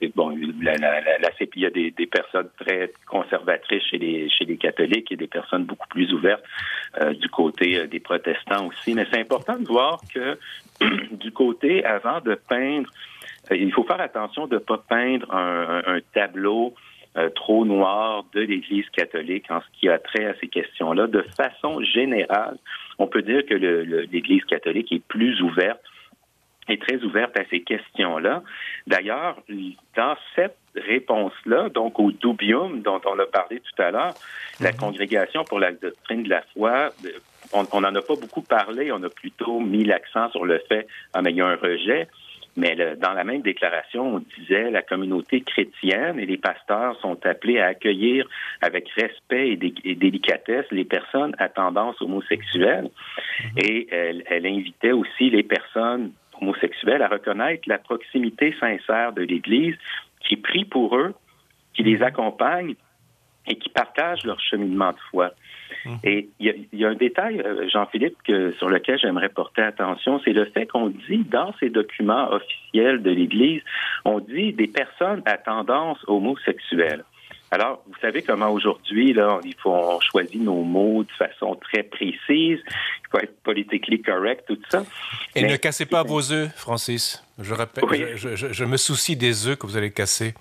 c'est, 0.00 0.14
bon, 0.16 0.34
la, 0.62 0.76
la, 0.76 1.00
la, 1.02 1.30
il 1.38 1.62
y 1.62 1.66
a 1.66 1.70
des, 1.70 1.90
des, 1.90 2.06
personnes 2.06 2.48
très 2.58 2.90
conservatrices 3.06 3.84
chez 3.84 3.98
les 3.98 4.30
chez 4.30 4.46
les 4.46 4.56
catholiques 4.56 5.12
et 5.12 5.16
des 5.16 5.26
personnes 5.26 5.64
beaucoup 5.64 5.88
plus 5.88 6.12
ouvertes 6.14 6.42
du 7.20 7.28
côté 7.28 7.86
des 7.86 8.00
protestants 8.00 8.66
aussi. 8.66 8.94
Mais 8.94 9.06
c'est 9.12 9.20
important 9.20 9.58
de 9.58 9.66
voir 9.66 10.00
que 10.12 10.38
du 11.12 11.30
côté 11.32 11.84
avant 11.84 12.20
de 12.20 12.34
peindre 12.34 12.88
euh, 12.88 13.15
il 13.50 13.72
faut 13.72 13.84
faire 13.84 14.00
attention 14.00 14.46
de 14.46 14.54
ne 14.54 14.60
pas 14.60 14.78
peindre 14.78 15.32
un, 15.32 15.98
tableau 16.14 16.74
euh, 17.16 17.30
trop 17.30 17.64
noir 17.64 18.24
de 18.34 18.40
l'Église 18.40 18.88
catholique 18.90 19.50
en 19.50 19.60
ce 19.60 19.66
qui 19.78 19.88
a 19.88 19.98
trait 19.98 20.26
à 20.26 20.34
ces 20.40 20.48
questions-là. 20.48 21.06
De 21.06 21.22
façon 21.36 21.82
générale, 21.82 22.58
on 22.98 23.06
peut 23.06 23.22
dire 23.22 23.44
que 23.46 23.54
l'Église 23.54 24.44
catholique 24.44 24.92
est 24.92 25.04
plus 25.06 25.40
ouverte 25.42 25.80
est 26.68 26.82
très 26.82 27.02
ouverte 27.04 27.38
à 27.38 27.44
ces 27.50 27.60
questions-là. 27.62 28.42
D'ailleurs, 28.86 29.36
dans 29.96 30.16
cette 30.34 30.58
réponse-là, 30.74 31.68
donc 31.68 31.98
au 31.98 32.10
dubium 32.10 32.82
dont 32.82 33.00
on 33.06 33.18
a 33.18 33.26
parlé 33.26 33.60
tout 33.60 33.82
à 33.82 33.90
l'heure, 33.90 34.14
la 34.60 34.72
mhm. 34.72 34.78
congrégation 34.78 35.44
pour 35.44 35.60
la 35.60 35.72
doctrine 35.72 36.24
de 36.24 36.30
la 36.30 36.42
foi, 36.54 36.90
on 37.52 37.80
n'en 37.80 37.94
a 37.94 38.02
pas 38.02 38.16
beaucoup 38.16 38.42
parlé, 38.42 38.90
on 38.92 39.02
a 39.02 39.08
plutôt 39.08 39.60
mis 39.60 39.84
l'accent 39.84 40.30
sur 40.30 40.44
le 40.44 40.58
fait, 40.68 40.86
ah, 41.12 41.22
mais 41.22 41.30
il 41.30 41.36
y 41.36 41.40
a 41.40 41.46
un 41.46 41.56
rejet. 41.56 42.08
Mais 42.56 42.74
dans 42.96 43.12
la 43.12 43.24
même 43.24 43.42
déclaration, 43.42 44.16
on 44.16 44.24
disait 44.38 44.70
la 44.70 44.80
communauté 44.80 45.42
chrétienne 45.42 46.18
et 46.18 46.24
les 46.24 46.38
pasteurs 46.38 46.98
sont 47.00 47.18
appelés 47.26 47.60
à 47.60 47.66
accueillir 47.66 48.26
avec 48.62 48.88
respect 48.90 49.50
et, 49.50 49.94
délicatesse 49.94 50.64
les 50.70 50.84
personnes 50.84 51.34
à 51.38 51.50
tendance 51.50 52.00
homosexuelle. 52.00 52.88
Et 53.58 53.88
elle, 53.90 54.46
invitait 54.46 54.92
aussi 54.92 55.28
les 55.28 55.42
personnes 55.42 56.12
homosexuels 56.40 57.02
à 57.02 57.08
reconnaître 57.08 57.64
la 57.66 57.78
proximité 57.78 58.54
sincère 58.58 59.12
de 59.12 59.22
l'Église 59.22 59.76
qui 60.20 60.36
prie 60.36 60.64
pour 60.64 60.96
eux, 60.96 61.14
qui 61.74 61.82
les 61.82 62.02
accompagne 62.02 62.74
et 63.46 63.56
qui 63.56 63.68
partage 63.68 64.24
leur 64.24 64.40
cheminement 64.40 64.92
de 64.92 64.98
foi. 65.10 65.30
Et 66.04 66.28
il 66.40 66.66
y, 66.72 66.84
a 66.84 66.88
un 66.88 66.94
détail, 66.94 67.40
euh, 67.40 67.68
Jean-Philippe, 67.68 68.16
sur 68.58 68.68
lequel 68.68 68.98
j'aimerais 68.98 69.28
porter 69.28 69.62
attention, 69.62 70.20
c'est 70.24 70.32
le 70.32 70.44
fait 70.46 70.66
qu'on 70.66 70.88
dit 70.88 71.24
dans 71.30 71.54
ces 71.60 71.70
documents 71.70 72.30
officiels 72.32 73.02
de 73.02 73.10
l'Église, 73.10 73.62
on 74.04 74.20
dit 74.20 74.52
des 74.52 74.66
personnes 74.66 75.22
à 75.26 75.36
tendance 75.38 75.98
homosexuelle. 76.06 77.04
Alors, 77.50 77.82
vous 77.86 77.94
savez 78.00 78.22
comment 78.22 78.50
aujourd'hui, 78.50 79.12
là, 79.12 79.38
il 79.44 79.54
faut 79.62 79.72
on 79.72 80.00
choisit 80.00 80.42
nos 80.42 80.62
mots 80.62 81.04
de 81.04 81.12
façon 81.12 81.54
très 81.54 81.84
précise. 81.84 82.18
Il 82.28 83.08
faut 83.10 83.18
être 83.18 83.40
politiquement 83.42 83.98
correct, 84.04 84.44
tout 84.48 84.58
ça. 84.68 84.84
Et 85.34 85.44
ne 85.44 85.56
cassez 85.56 85.86
pas 85.86 86.02
vos 86.02 86.32
œufs, 86.32 86.50
Francis. 86.56 87.22
Je 87.38 87.54
répète, 87.54 87.84
je, 88.16 88.64
me 88.64 88.76
soucie 88.76 89.16
des 89.16 89.46
œufs 89.46 89.56
que 89.56 89.66
vous 89.66 89.76
allez 89.76 89.92
casser. 89.92 90.34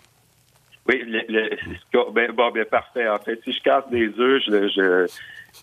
Oui, 0.87 1.01
le, 1.05 1.49
ben, 2.13 2.31
bon, 2.31 2.51
ben, 2.51 2.65
parfait. 2.65 3.07
En 3.07 3.17
fait, 3.17 3.39
si 3.43 3.53
je 3.53 3.61
casse 3.61 3.89
des 3.89 4.07
œufs, 4.19 4.43
je, 4.45 4.67
je, 4.69 5.07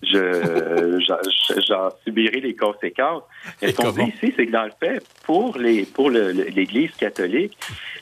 j'en 1.69 1.91
subirai 2.05 2.41
les 2.41 2.57
conséquences. 2.57 3.23
Et 3.61 3.69
ce 3.69 3.77
qu'on 3.77 3.93
dit 3.93 4.13
ici, 4.15 4.33
c'est 4.37 4.47
que 4.47 4.53
dans 4.53 4.65
le 4.65 4.73
fait, 4.81 5.03
pour 5.25 5.57
les 5.59 5.85
pour 5.85 6.11
l'Église 6.11 6.93
catholique, 6.93 7.57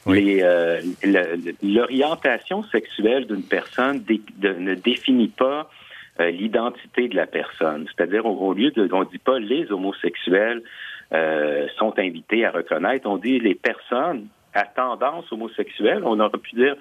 les 0.07 0.43
euh, 0.43 0.81
l'orientation 1.63 2.63
sexuelle 2.65 3.27
d'une 3.27 3.43
personne 3.43 4.03
ne 4.43 4.75
définit 4.75 5.29
pas 5.29 5.69
euh, 6.21 6.31
l'identité 6.31 7.09
de 7.09 7.17
la 7.17 7.27
personne. 7.27 7.87
C'est-à-dire, 7.89 8.27
au, 8.27 8.53
lieu 8.55 8.71
de, 8.71 8.89
on 8.93 9.05
dit 9.05 9.19
pas 9.19 9.39
les 9.39 9.71
homosexuels 9.71 10.63
euh, 11.13 11.67
sont 11.77 11.99
invités 11.99 12.45
à 12.45 12.51
reconnaître, 12.51 13.09
on 13.09 13.17
dit 13.17 13.39
les 13.39 13.55
personnes 13.55 14.27
à 14.55 14.65
tendance 14.65 15.31
homosexuelle. 15.33 16.03
On 16.05 16.19
aurait 16.21 16.39
pu 16.39 16.55
dire, 16.57 16.75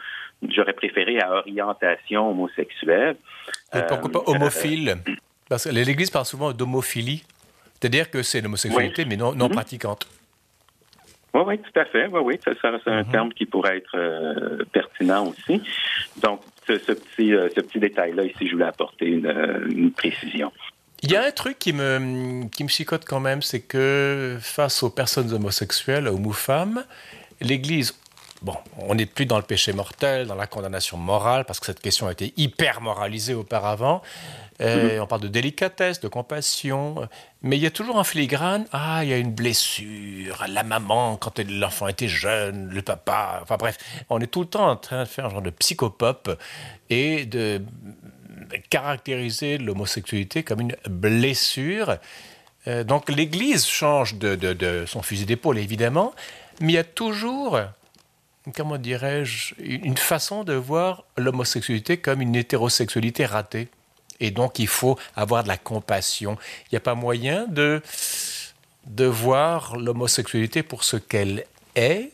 j'aurais 0.48 0.74
préféré 0.74 1.20
à 1.20 1.32
orientation 1.34 2.32
homosexuelle. 2.32 3.18
pourquoi 3.88 4.12
pas 4.12 4.24
homophile? 4.26 4.98
Parce 5.48 5.66
que 5.66 5.70
l'Église 5.70 6.12
parle 6.12 6.26
souvent 6.26 6.52
d'homophilie, 6.52 7.24
c'est-à-dire 7.74 8.12
que 8.12 8.22
c'est 8.22 8.42
l'homosexualité, 8.42 9.06
mais 9.06 9.18
non, 9.18 9.34
non 9.34 9.48
mm-hmm. 9.48 9.54
pratiquante. 9.54 10.08
Oui, 11.34 11.42
oui, 11.46 11.60
tout 11.60 11.80
à 11.80 11.86
fait. 11.86 12.08
Oui, 12.08 12.22
oui, 12.24 12.40
ça, 12.44 12.52
c'est 12.62 12.90
un 12.90 13.04
mhm. 13.04 13.12
terme 13.12 13.34
qui 13.34 13.46
pourrait 13.46 13.78
être 13.78 13.96
euh, 13.96 14.64
pertinent 14.72 15.28
aussi. 15.28 15.62
Donc, 16.22 16.42
ce, 16.68 16.74
petit, 16.74 17.34
euh, 17.34 17.50
ce 17.56 17.62
petit 17.62 17.80
détail-là, 17.80 18.24
ici, 18.24 18.48
je 18.48 18.54
voulais 18.54 18.66
apporter 18.66 19.06
une, 19.06 19.28
euh, 19.28 19.68
une, 19.70 19.92
précision. 19.92 20.52
Il 21.02 21.12
y 21.12 21.16
a 21.16 21.24
un 21.24 21.32
truc 21.32 21.60
qui 21.60 21.72
me, 21.74 22.48
qui 22.50 22.64
me 22.64 22.70
chicote 22.70 23.06
quand 23.06 23.20
même, 23.20 23.42
c'est 23.42 23.62
que 23.62 24.38
face 24.42 24.84
aux 24.84 24.90
personnes 24.90 25.32
homosexuelles, 25.32 26.08
aux 26.08 26.18
ou 26.18 26.34
femmes, 26.34 26.84
l'Église, 27.42 27.96
bon, 28.42 28.56
on 28.78 28.96
n'est 28.96 29.06
plus 29.06 29.26
dans 29.26 29.38
le 29.38 29.44
péché 29.44 29.74
mortel, 29.74 30.28
dans 30.28 30.36
la 30.36 30.48
condamnation 30.48 30.98
morale, 30.98 31.46
parce 31.46 31.60
que 31.60 31.66
cette 31.66 31.82
question 31.82 32.08
a 32.08 32.12
été 32.12 32.34
hyper 32.38 32.82
moralisée 32.82 33.34
auparavant. 33.34 34.02
Mhm. 34.60 35.00
On 35.02 35.08
parle 35.08 35.22
de 35.22 35.30
délicatesse, 35.30 36.02
de 36.02 36.10
compassion, 36.10 37.08
mais 37.42 37.56
il 37.56 37.64
y 37.64 37.66
a 37.66 37.72
toujours 37.72 37.96
en 37.96 38.04
filigrane, 38.04 38.66
ah, 38.74 39.00
il 39.04 39.10
y 39.10 39.14
a 39.14 39.18
une 39.18 39.32
blessure, 39.32 40.44
la 40.50 40.64
maman 40.64 41.16
quand 41.16 41.40
l'enfant 41.40 41.88
était 41.88 42.10
jeune, 42.10 42.68
le 42.70 42.82
papa, 42.82 43.40
enfin 43.42 43.56
bref, 43.56 43.78
on 44.10 44.20
est 44.20 44.28
tout 44.28 44.42
le 44.42 44.48
temps 44.48 44.70
en 44.70 44.76
train 44.76 45.04
de 45.04 45.08
faire 45.08 45.28
un 45.28 45.30
genre 45.30 45.42
de 45.42 45.50
psychopop 45.50 46.30
et 46.90 47.26
de 47.26 47.62
caractériser 48.70 49.58
l'homosexualité 49.58 50.44
comme 50.44 50.60
une 50.60 50.76
blessure. 50.90 51.98
Euh, 52.68 52.84
donc 52.84 53.10
l'Église 53.10 53.66
change 53.66 54.16
de, 54.16 54.36
de 54.36 54.84
son 54.86 55.02
fusil 55.02 55.26
d'épaule, 55.26 55.58
évidemment, 55.58 56.14
mais 56.60 56.74
il 56.74 56.76
y 56.76 56.78
a 56.78 56.84
toujours 56.84 57.60
comment 58.56 58.78
dirais-je, 58.78 59.54
une 59.60 59.98
façon 59.98 60.44
de 60.44 60.54
voir 60.54 61.04
l'homosexualité 61.18 61.98
comme 61.98 62.22
une 62.22 62.36
hétérosexualité 62.36 63.26
ratée. 63.26 63.68
Et 64.20 64.32
donc, 64.32 64.60
il 64.60 64.68
faut 64.68 64.98
avoir 65.16 65.44
de 65.44 65.48
la 65.48 65.58
compassion. 65.58 66.38
Il 66.66 66.74
n'y 66.74 66.78
a 66.78 66.82
pas 66.82 66.96
moyen 66.96 67.46
de, 67.48 67.82
de 68.86 69.06
voir 69.06 69.78
l'homosexualité 69.78 70.64
pour 70.64 70.84
ce 70.84 70.98
qu'elle 70.98 71.46
est, 71.76 72.12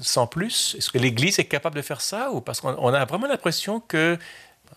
sans 0.00 0.26
plus. 0.26 0.74
Est-ce 0.76 0.90
que 0.90 0.98
l'Église 0.98 1.38
est 1.38 1.44
capable 1.44 1.76
de 1.76 1.82
faire 1.82 2.00
ça 2.00 2.30
ou 2.30 2.40
parce 2.40 2.60
qu'on 2.60 2.92
a 2.92 3.04
vraiment 3.04 3.26
l'impression 3.26 3.80
que 3.80 4.18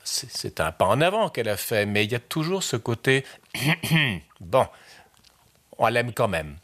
c'est 0.04 0.60
un 0.62 0.72
pas 0.72 0.86
en 0.86 1.02
avant 1.02 1.30
qu'elle 1.30 1.50
a 1.50 1.58
fait, 1.58 1.86
mais 1.86 2.06
il 2.06 2.12
y 2.12 2.16
a 2.16 2.20
toujours 2.20 2.64
ce 2.64 2.78
côté 2.78 3.26
bon, 4.40 4.66
on 5.78 5.88
l'aime 5.88 6.14
quand 6.14 6.30
même. 6.30 6.56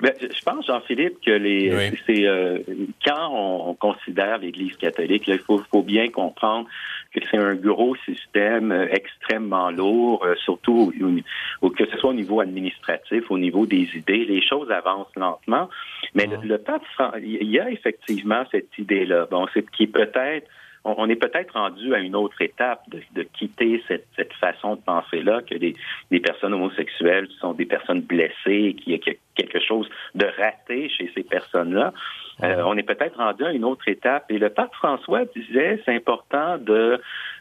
Ben, 0.00 0.12
je 0.20 0.42
pense, 0.42 0.66
Jean-Philippe, 0.66 1.20
que 1.24 1.30
les 1.30 1.92
c'est 2.06 2.26
euh, 2.26 2.58
quand 3.04 3.30
on, 3.32 3.74
considère 3.74 4.38
l'Église 4.38 4.76
catholique, 4.76 5.28
il 5.28 5.38
faut, 5.38 5.62
faut, 5.70 5.82
bien 5.82 6.08
comprendre 6.08 6.66
que 7.14 7.20
c'est 7.30 7.36
un 7.36 7.54
gros 7.54 7.94
système 8.06 8.72
euh, 8.72 8.86
extrêmement 8.90 9.70
lourd, 9.70 10.24
euh, 10.24 10.34
surtout 10.36 10.92
que 11.76 11.86
ce 11.86 11.98
soit 11.98 12.10
au 12.10 12.14
niveau 12.14 12.40
administratif, 12.40 13.30
au 13.30 13.38
niveau 13.38 13.66
des 13.66 13.88
idées. 13.94 14.24
Les 14.24 14.42
choses 14.42 14.70
avancent 14.70 15.14
lentement, 15.16 15.68
mais 16.14 16.26
le, 16.26 16.36
le 16.42 16.58
pape, 16.58 16.82
il 17.22 17.50
y 17.50 17.60
a 17.60 17.70
effectivement 17.70 18.44
cette 18.50 18.76
idée-là. 18.78 19.26
Bon, 19.30 19.46
c'est 19.52 19.70
qui 19.70 19.86
peut-être 19.86 20.48
on, 20.84 21.08
est 21.08 21.16
peut-être 21.16 21.52
rendu 21.54 21.94
à 21.94 21.98
une 21.98 22.16
autre 22.16 22.40
étape 22.40 22.82
de, 22.88 23.22
quitter 23.22 23.82
cette, 23.88 24.32
façon 24.34 24.76
de 24.76 24.80
penser-là, 24.80 25.42
que 25.42 25.54
les, 25.54 26.20
personnes 26.20 26.54
homosexuelles 26.54 27.28
sont 27.40 27.52
des 27.52 27.66
personnes 27.66 28.00
blessées, 28.00 28.74
qu'il 28.78 28.92
y 28.92 28.94
a 28.94 29.14
quelque 29.34 29.60
chose 29.60 29.88
de 30.14 30.26
raté 30.38 30.88
chez 30.88 31.10
ces 31.14 31.22
personnes-là. 31.22 31.92
Euh, 32.42 32.62
on 32.64 32.76
est 32.76 32.82
peut-être 32.82 33.18
rendu 33.18 33.44
à 33.44 33.52
une 33.52 33.64
autre 33.64 33.86
étape. 33.88 34.30
Et 34.30 34.38
le 34.38 34.48
pape 34.48 34.74
François 34.74 35.24
disait, 35.36 35.80
c'est 35.84 35.94
important 35.94 36.56
de, 36.56 37.00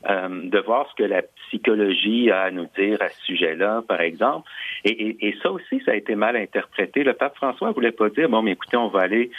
euh, 0.10 0.50
de 0.50 0.60
voir 0.60 0.90
ce 0.90 0.96
que 0.96 1.08
la 1.08 1.22
psychologie 1.50 2.32
a 2.32 2.44
à 2.44 2.52
nous 2.52 2.68
dire 2.78 3.02
à 3.02 3.10
ce 3.10 3.26
sujet-là, 3.26 3.84
par 3.88 4.02
exemple. 4.02 4.50
Et, 4.86 5.36
ça 5.44 5.52
aussi, 5.52 5.82
ça 5.86 5.92
a 5.92 5.96
été 5.96 6.16
mal 6.16 6.36
interprété. 6.36 7.04
Le 7.04 7.14
pape 7.14 7.36
François 7.36 7.72
voulait 7.72 7.92
pas 7.92 8.10
dire, 8.10 8.30
bon, 8.30 8.42
mais 8.42 8.52
écoutez, 8.52 8.78
on 8.78 8.88
va 8.88 9.02
aller 9.02 9.32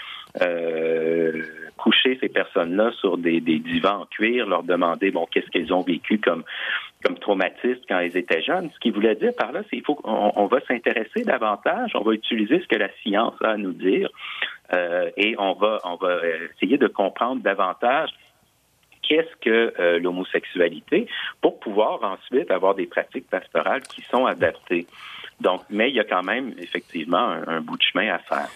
euh, 0.43 1.43
coucher 1.77 2.19
ces 2.21 2.29
personnes-là 2.29 2.93
sur 3.01 3.17
des, 3.17 3.41
divans 3.41 4.03
en 4.03 4.07
cuir, 4.07 4.47
leur 4.47 4.63
demander 4.63 5.11
bon 5.11 5.27
qu'est-ce 5.31 5.49
qu'elles 5.51 5.73
ont 5.73 5.83
vécu 5.83 6.19
comme 6.19 6.45
comme 7.03 7.19
traumatisme 7.19 7.81
quand 7.89 7.99
elles 7.99 8.17
étaient 8.17 8.43
jeunes. 8.43 8.71
Ce 8.75 8.79
qu'il 8.79 8.93
voulait 8.93 9.15
dire 9.15 9.33
par 9.37 9.53
là, 9.53 9.63
c'est 9.65 9.77
qu'il 9.77 9.85
faut 9.85 9.95
qu'on 9.95 10.33
on 10.37 10.47
va 10.47 10.61
s'intéresser 10.69 11.25
davantage, 11.25 11.93
on 11.95 12.03
va 12.03 12.13
utiliser 12.13 12.61
ce 12.61 12.67
que 12.67 12.77
la 12.77 12.91
science 13.03 13.35
a 13.43 13.53
à 13.53 13.57
nous 13.57 13.73
dire 13.73 14.11
euh, 14.75 15.11
et 15.17 15.35
on 15.39 15.55
va 15.55 15.79
on 15.85 15.97
va 15.97 16.19
essayer 16.55 16.77
de 16.77 16.87
comprendre 16.87 17.43
davantage 17.43 18.11
qu'est-ce 19.11 19.37
que 19.41 19.75
euh, 19.81 19.99
l'homosexualité 19.99 21.09
pour 21.41 21.59
pouvoir 21.59 22.03
ensuite 22.05 22.49
avoir 22.53 22.77
des 22.77 22.87
pratiques 22.87 23.29
pastorales 23.29 23.83
qui 23.83 24.03
sont 24.09 24.25
adaptées. 24.25 24.87
Donc, 25.41 25.63
mais 25.69 25.91
il 25.91 25.97
y 25.97 26.01
a 26.01 26.05
quand 26.05 26.23
même 26.23 26.55
effectivement 26.59 27.35
un 27.47 27.61
bout 27.61 27.77
de 27.77 27.83
chemin 27.83 28.15
à 28.15 28.19
faire. 28.21 28.49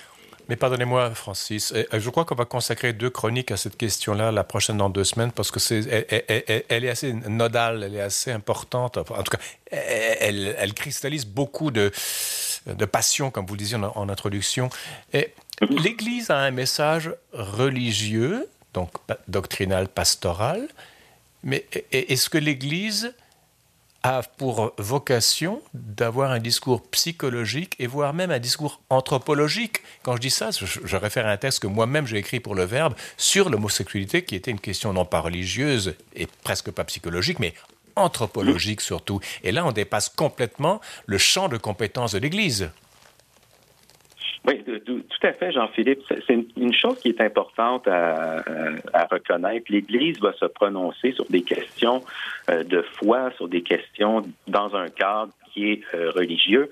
Mais 0.49 0.57
pardonnez-moi, 0.57 1.11
Francis, 1.11 1.73
euh, 1.73 1.85
je 1.93 2.11
crois 2.11 2.25
qu'on 2.25 2.37
va 2.37 2.45
consacrer 2.45 2.93
deux 2.93 3.11
chroniques 3.11 3.51
à 3.51 3.57
cette 3.57 3.77
question-là, 3.77 4.31
la 4.31 4.45
prochaine 4.45 4.77
dans 4.77 4.91
deux 4.91 5.03
semaines, 5.03 5.33
parce 5.33 5.51
que 5.51 5.59
c'est, 5.59 6.07
elle, 6.69 6.85
est 6.85 6.91
assez 6.91 7.13
nodale, 7.15 7.83
elle 7.83 7.97
est 7.97 8.01
assez 8.01 8.31
importante. 8.31 8.99
En 8.99 9.23
tout 9.23 9.37
cas, 9.37 9.43
elle, 9.73 10.75
cristallise 10.75 11.27
beaucoup 11.27 11.73
de, 11.73 11.91
de 12.67 12.85
passion, 12.85 13.31
comme 13.31 13.47
vous 13.47 13.55
le 13.55 13.59
disiez 13.59 13.79
en, 13.79 14.09
introduction. 14.09 14.69
Et 15.13 15.33
L'Église 15.61 16.31
a 16.31 16.39
un 16.39 16.51
message 16.51 17.15
religieux, 17.33 18.47
donc 18.75 18.91
doctrinal, 19.29 19.89
pastoral, 19.89 20.69
mais 21.45 21.67
est-ce 21.93 22.29
que 22.29 22.39
l'Église 22.39 23.15
a 24.03 24.23
pour 24.23 24.75
vocation 24.79 25.63
d'avoir 25.73 26.31
un 26.31 26.39
discours 26.39 26.83
psychologique 26.89 27.75
et 27.79 27.87
voire 27.87 28.13
même 28.13 28.31
un 28.31 28.39
discours 28.39 28.81
anthropologique? 28.91 29.79
Quand 30.03 30.17
je 30.17 30.21
dis 30.21 30.31
ça, 30.31 30.51
je, 30.51 30.97
réfère 30.97 31.27
à 31.27 31.31
un 31.31 31.37
texte 31.37 31.61
que 31.61 31.67
moi-même 31.67 32.07
j'ai 32.07 32.19
écrit 32.19 32.41
pour 32.41 32.55
le 32.55 32.65
Verbe 32.65 32.95
sur 33.17 33.49
l'homosexualité, 33.51 34.25
qui 34.25 34.35
était 34.35 34.51
une 34.51 34.61
question 34.61 34.93
non 34.93 35.05
pas 35.05 35.21
religieuse 35.21 35.95
et 36.15 36.27
presque 36.43 36.71
pas 36.71 36.85
psychologique, 36.85 37.39
mais 37.39 37.55
anthropologique 37.97 38.81
surtout. 38.81 39.21
Et 39.43 39.53
là, 39.53 39.65
on 39.65 39.73
dépasse 39.73 40.09
complètement 40.09 40.81
le 41.07 41.19
champ 41.19 41.49
de 41.49 41.57
compétences 41.57 42.13
de 42.13 42.19
l'Église. 42.19 42.71
Oui, 44.47 44.63
tout 44.85 45.03
à 45.23 45.33
fait, 45.33 45.53
Jean-Philippe. 45.53 46.03
C'est 46.27 46.47
une 46.57 46.75
chose 46.75 46.99
qui 47.01 47.09
est 47.09 47.21
importante 47.21 47.89
à, 47.89 48.43
reconnaître. 49.11 49.67
L'Église 49.71 50.21
va 50.21 50.35
se 50.35 50.45
prononcer 50.45 51.13
sur 51.13 51.25
des 51.31 51.43
questions 51.43 52.03
euh, 52.51 52.63
de 52.63 52.83
foi, 52.83 53.31
sur 53.37 53.49
des 53.49 53.63
questions 53.63 54.23
dans 54.47 54.75
un 54.77 54.89
cadre 54.89 55.33
qui 55.53 55.71
est 55.71 55.81
euh, 55.95 56.11
religieux. 56.11 56.69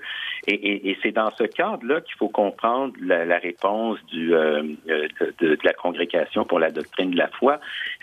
Et, 0.47 0.97
c'est 1.01 1.11
dans 1.11 1.31
ce 1.31 1.43
cadre-là 1.43 2.01
qu'il 2.01 2.15
faut 2.15 2.29
comprendre 2.29 2.93
la, 3.01 3.37
réponse 3.37 3.97
du, 4.11 4.33
euh, 4.33 4.63
de, 5.39 5.57
la 5.63 5.73
congrégation 5.73 6.43
pour 6.43 6.59
la 6.59 6.69
doctrine 6.69 7.11
de 7.11 7.17
la 7.17 7.29
foi. 7.29 7.59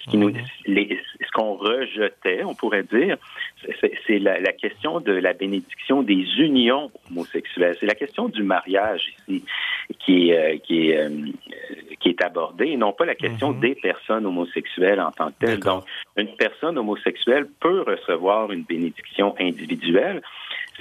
Ce 0.07 0.17
nous, 0.17 0.31
mhm. 0.31 0.41
ce 0.67 1.31
qu'on 1.35 1.55
rejetait, 1.55 2.43
on 2.45 2.55
pourrait 2.55 2.85
dire, 2.85 3.17
c'est 4.07 4.19
la, 4.19 4.41
la, 4.41 4.53
question 4.53 5.01
de 5.01 5.13
la 5.13 5.35
bénédiction 5.35 6.03
des 6.03 6.25
unions 6.39 6.91
homosexuelles. 7.11 7.77
C'est 7.79 7.87
la 7.87 7.95
question 7.95 8.29
du 8.29 8.43
mariage 8.43 9.03
ici 9.29 9.45
qui 9.99 10.31
est, 10.31 10.39
euh, 10.39 10.59
qui 10.59 10.91
est, 10.91 10.99
euh, 10.99 11.09
qui 12.01 12.09
est 12.09 12.23
abordée, 12.23 12.69
et 12.69 12.77
non 12.77 12.93
pas 12.93 13.05
la 13.05 13.15
question 13.15 13.53
mhm. 13.53 13.61
des 13.61 13.75
personnes 13.75 14.27
homosexuelles 14.27 15.01
en 15.01 15.11
tant 15.11 15.29
que 15.29 15.47
telles. 15.47 15.61
Donc, 15.61 15.85
une 16.17 16.35
personne 16.37 16.79
homosexuelle 16.79 17.47
peut 17.61 17.83
recevoir 17.83 18.53
une 18.53 18.63
bénédiction 18.63 19.35
individuelle. 19.39 20.23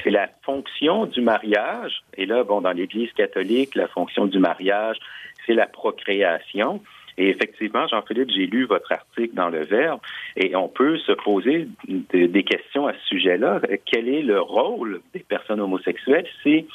C'est 0.03 0.11
la 0.11 0.29
fonction 0.43 1.05
du 1.05 1.21
mariage. 1.21 2.01
Et 2.17 2.25
là, 2.25 2.43
bon, 2.43 2.61
dans 2.61 2.71
l'Église 2.71 3.11
catholique, 3.13 3.75
la 3.75 3.87
fonction 3.87 4.27
du 4.27 4.39
mariage, 4.39 4.97
c'est 5.45 5.53
la 5.53 5.67
procréation. 5.67 6.81
Et 7.17 7.29
effectivement, 7.29 7.85
Jean-Philippe, 7.87 8.29
j'ai 8.29 8.47
lu 8.47 8.63
votre 8.63 8.93
article 8.93 9.35
dans 9.35 9.49
le 9.49 9.65
Verbe 9.65 9.99
et 10.37 10.55
on 10.55 10.69
peut 10.69 10.97
se 10.99 11.11
poser 11.11 11.67
des 11.87 12.43
questions 12.43 12.87
à 12.87 12.93
ce 12.93 13.07
sujet-là. 13.07 13.59
Quel 13.85 14.07
est 14.07 14.21
le 14.21 14.39
rôle 14.39 15.01
des 15.13 15.19
personnes 15.19 15.59
homosexuelles 15.59 16.27
si 16.43 16.65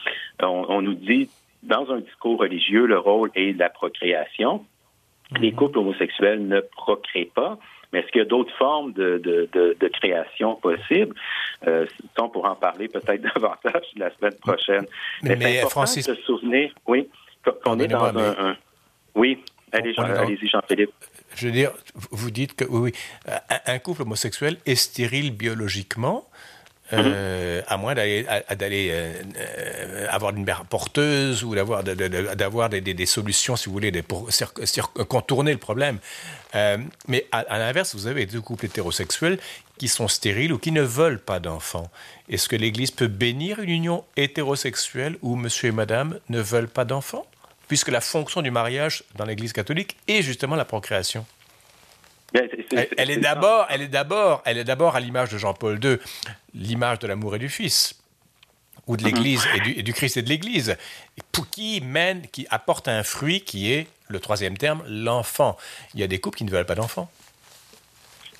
on, 0.42 0.82
nous 0.82 0.94
dit 0.94 1.30
dans 1.62 1.90
un 1.90 2.00
discours 2.00 2.40
religieux, 2.40 2.84
le 2.84 2.98
rôle 2.98 3.30
est 3.34 3.54
de 3.54 3.58
la 3.58 3.70
procréation? 3.70 4.66
Les 5.40 5.50
mhm. 5.50 5.56
couples 5.56 5.78
homosexuels 5.78 6.46
ne 6.46 6.60
procréent 6.60 7.30
pas. 7.34 7.58
Mais 7.94 8.00
est-ce 8.00 8.08
qu'il 8.08 8.18
y 8.18 8.22
a 8.22 8.26
d'autres 8.26 8.52
formes 8.58 8.92
de, 8.92 9.18
de, 9.22 9.88
création 10.00 10.56
possibles? 10.56 11.14
Euh, 11.64 11.86
on 12.18 12.28
pourra 12.28 12.50
en 12.50 12.56
parler 12.56 12.88
peut-être 12.88 13.22
davantage 13.34 13.86
la 13.96 14.10
semaine 14.16 14.34
prochaine. 14.34 14.86
Mais, 15.22 15.36
mais, 15.36 15.60
Francis... 15.70 16.04
de 16.04 16.14
se 16.14 16.22
souvenir, 16.22 16.72
oui, 16.88 17.08
qu'on 17.64 17.78
est 17.78 17.86
dans 17.86 18.06
un, 18.06 18.56
Oui, 19.14 19.38
Allez-y, 19.70 20.48
Jean-Philippe. 20.48 20.92
Je 21.36 21.46
veux 21.46 21.52
dire, 21.52 21.72
vous 22.10 22.30
dites 22.30 22.54
que 22.54 22.64
oui, 22.64 22.92
un 23.66 23.78
couple 23.78 24.02
homosexuel 24.02 24.56
est 24.66 24.76
stérile 24.76 25.32
biologiquement, 25.32 26.28
euh, 26.92 27.62
à 27.66 27.78
moins 27.78 27.94
d'aller 27.94 28.26
euh, 28.28 29.12
euh, 29.38 30.06
avoir 30.10 30.36
une 30.36 30.44
mère 30.44 30.66
porteuse 30.66 31.42
ou 31.42 31.54
d'avoir 31.54 31.82
d'avoir 31.82 32.68
des, 32.68 32.82
des, 32.82 33.06
solutions, 33.06 33.56
si 33.56 33.66
vous 33.66 33.72
voulez, 33.72 34.02
pour 34.02 34.28
contourner 35.08 35.52
le 35.52 35.58
problème. 35.58 35.98
mais 37.08 37.26
à, 37.32 37.58
l'inverse, 37.58 37.94
vous 37.94 38.06
avez 38.06 38.26
deux 38.26 38.40
couples 38.40 38.66
hétérosexuels 38.66 39.38
qui 39.78 39.88
sont 39.88 40.08
stériles 40.08 40.52
ou 40.52 40.58
qui 40.58 40.72
ne 40.72 40.82
veulent 40.82 41.18
pas 41.18 41.40
d'enfants. 41.40 41.90
Est-ce 42.28 42.48
que 42.48 42.56
l'Église 42.56 42.90
peut 42.90 43.08
bénir 43.08 43.60
une 43.60 43.70
union 43.70 44.04
hétérosexuelle 44.16 45.16
où 45.22 45.36
monsieur 45.36 45.70
et 45.70 45.72
madame 45.72 46.20
ne 46.28 46.40
veulent 46.40 46.68
pas 46.68 46.84
d'enfants 46.84 47.26
Puisque 47.66 47.88
la 47.88 48.02
fonction 48.02 48.42
du 48.42 48.50
mariage 48.50 49.04
dans 49.16 49.24
l'Église 49.24 49.54
catholique 49.54 49.96
est 50.06 50.20
justement 50.20 50.54
la 50.54 50.66
procréation? 50.66 51.24
Elle, 52.34 53.10
est 53.10 53.18
d'abord, 53.18 53.66
elle 53.70 53.82
est 53.82 53.88
d'abord, 53.88 54.42
elle 54.44 54.58
est 54.58 54.64
d'abord 54.64 54.96
à 54.96 55.00
l'image 55.00 55.30
de 55.30 55.38
Jean-Paul 55.38 55.78
II, 55.82 55.98
l'image 56.54 56.98
de 56.98 57.06
l'amour 57.06 57.36
et 57.36 57.38
du 57.38 57.48
Fils, 57.48 58.02
ou 58.86 58.96
de 58.96 59.02
mhm. 59.02 59.08
l'Église 59.08 59.46
et, 59.76 59.82
du, 59.82 59.92
Christ 59.92 60.16
et 60.16 60.22
de 60.22 60.28
l'Église, 60.28 60.76
qui 61.52 61.80
mène, 61.80 62.22
qui 62.32 62.46
apporte 62.50 62.88
un 62.88 63.04
fruit 63.04 63.40
qui 63.40 63.72
est 63.72 63.86
le 64.08 64.18
troisième 64.18 64.56
terme, 64.56 64.82
l'enfant. 64.88 65.56
Il 65.94 66.00
y 66.00 66.02
a 66.02 66.06
des 66.06 66.18
couples 66.18 66.38
qui 66.38 66.44
ne 66.44 66.50
veulent 66.50 66.66
pas 66.66 66.74
d'enfants. 66.74 67.08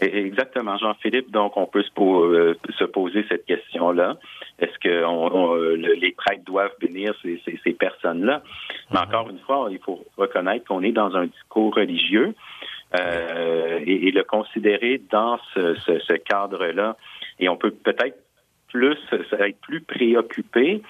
Exactement, 0.01 0.77
Jean-Philippe. 0.77 1.31
Donc, 1.31 1.57
on 1.57 1.67
peut 1.67 1.85
se, 1.85 1.91
euh, 2.01 2.87
poser 2.93 3.25
cette 3.29 3.47
question-là. 3.47 4.17
Est-ce 4.59 4.77
que 4.81 5.99
les 5.99 6.13
prêtres 6.13 6.43
doivent 6.45 6.75
bénir 6.81 7.15
ces, 7.23 7.73
personnes-là? 7.73 8.43
Mais 8.91 8.99
mhm. 8.99 9.07
encore 9.07 9.31
une 9.31 9.39
fois, 9.39 9.69
il 9.71 9.79
faut 9.79 10.05
reconnaître 10.17 10.67
qu'on 10.67 10.83
est 10.83 10.93
dans 10.93 11.15
un 11.15 11.27
discours 11.27 11.75
religieux 11.75 12.35
euh, 12.95 13.81
et, 13.85 14.11
le 14.13 14.23
considérer 14.23 15.01
dans 15.11 15.39
ce, 15.55 16.17
cadre-là. 16.17 16.97
Et 17.41 17.49
on 17.49 17.57
peut 17.57 17.73
peut-être 17.73 18.19
plus 18.69 18.99
être 19.13 19.59
plus 19.61 19.81
préoccupé 19.81 20.83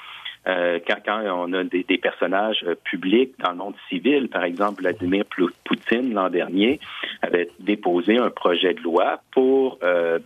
euh, 0.46 0.78
quand, 0.86 1.00
on 1.08 1.52
a 1.54 1.64
des, 1.64 1.84
personnages 1.96 2.62
euh, 2.66 2.74
publics 2.74 3.32
dans 3.38 3.52
le 3.52 3.56
monde 3.56 3.74
civil. 3.88 4.28
Par 4.28 4.44
exemple, 4.44 4.82
Vladimir 4.82 5.24
Poutine, 5.64 6.12
l'an 6.12 6.28
dernier, 6.28 6.78
avait 7.22 7.48
déposé 7.60 8.18
un 8.18 8.28
projet 8.28 8.74
de 8.74 8.80
loi 8.80 9.20
pour 9.32 9.78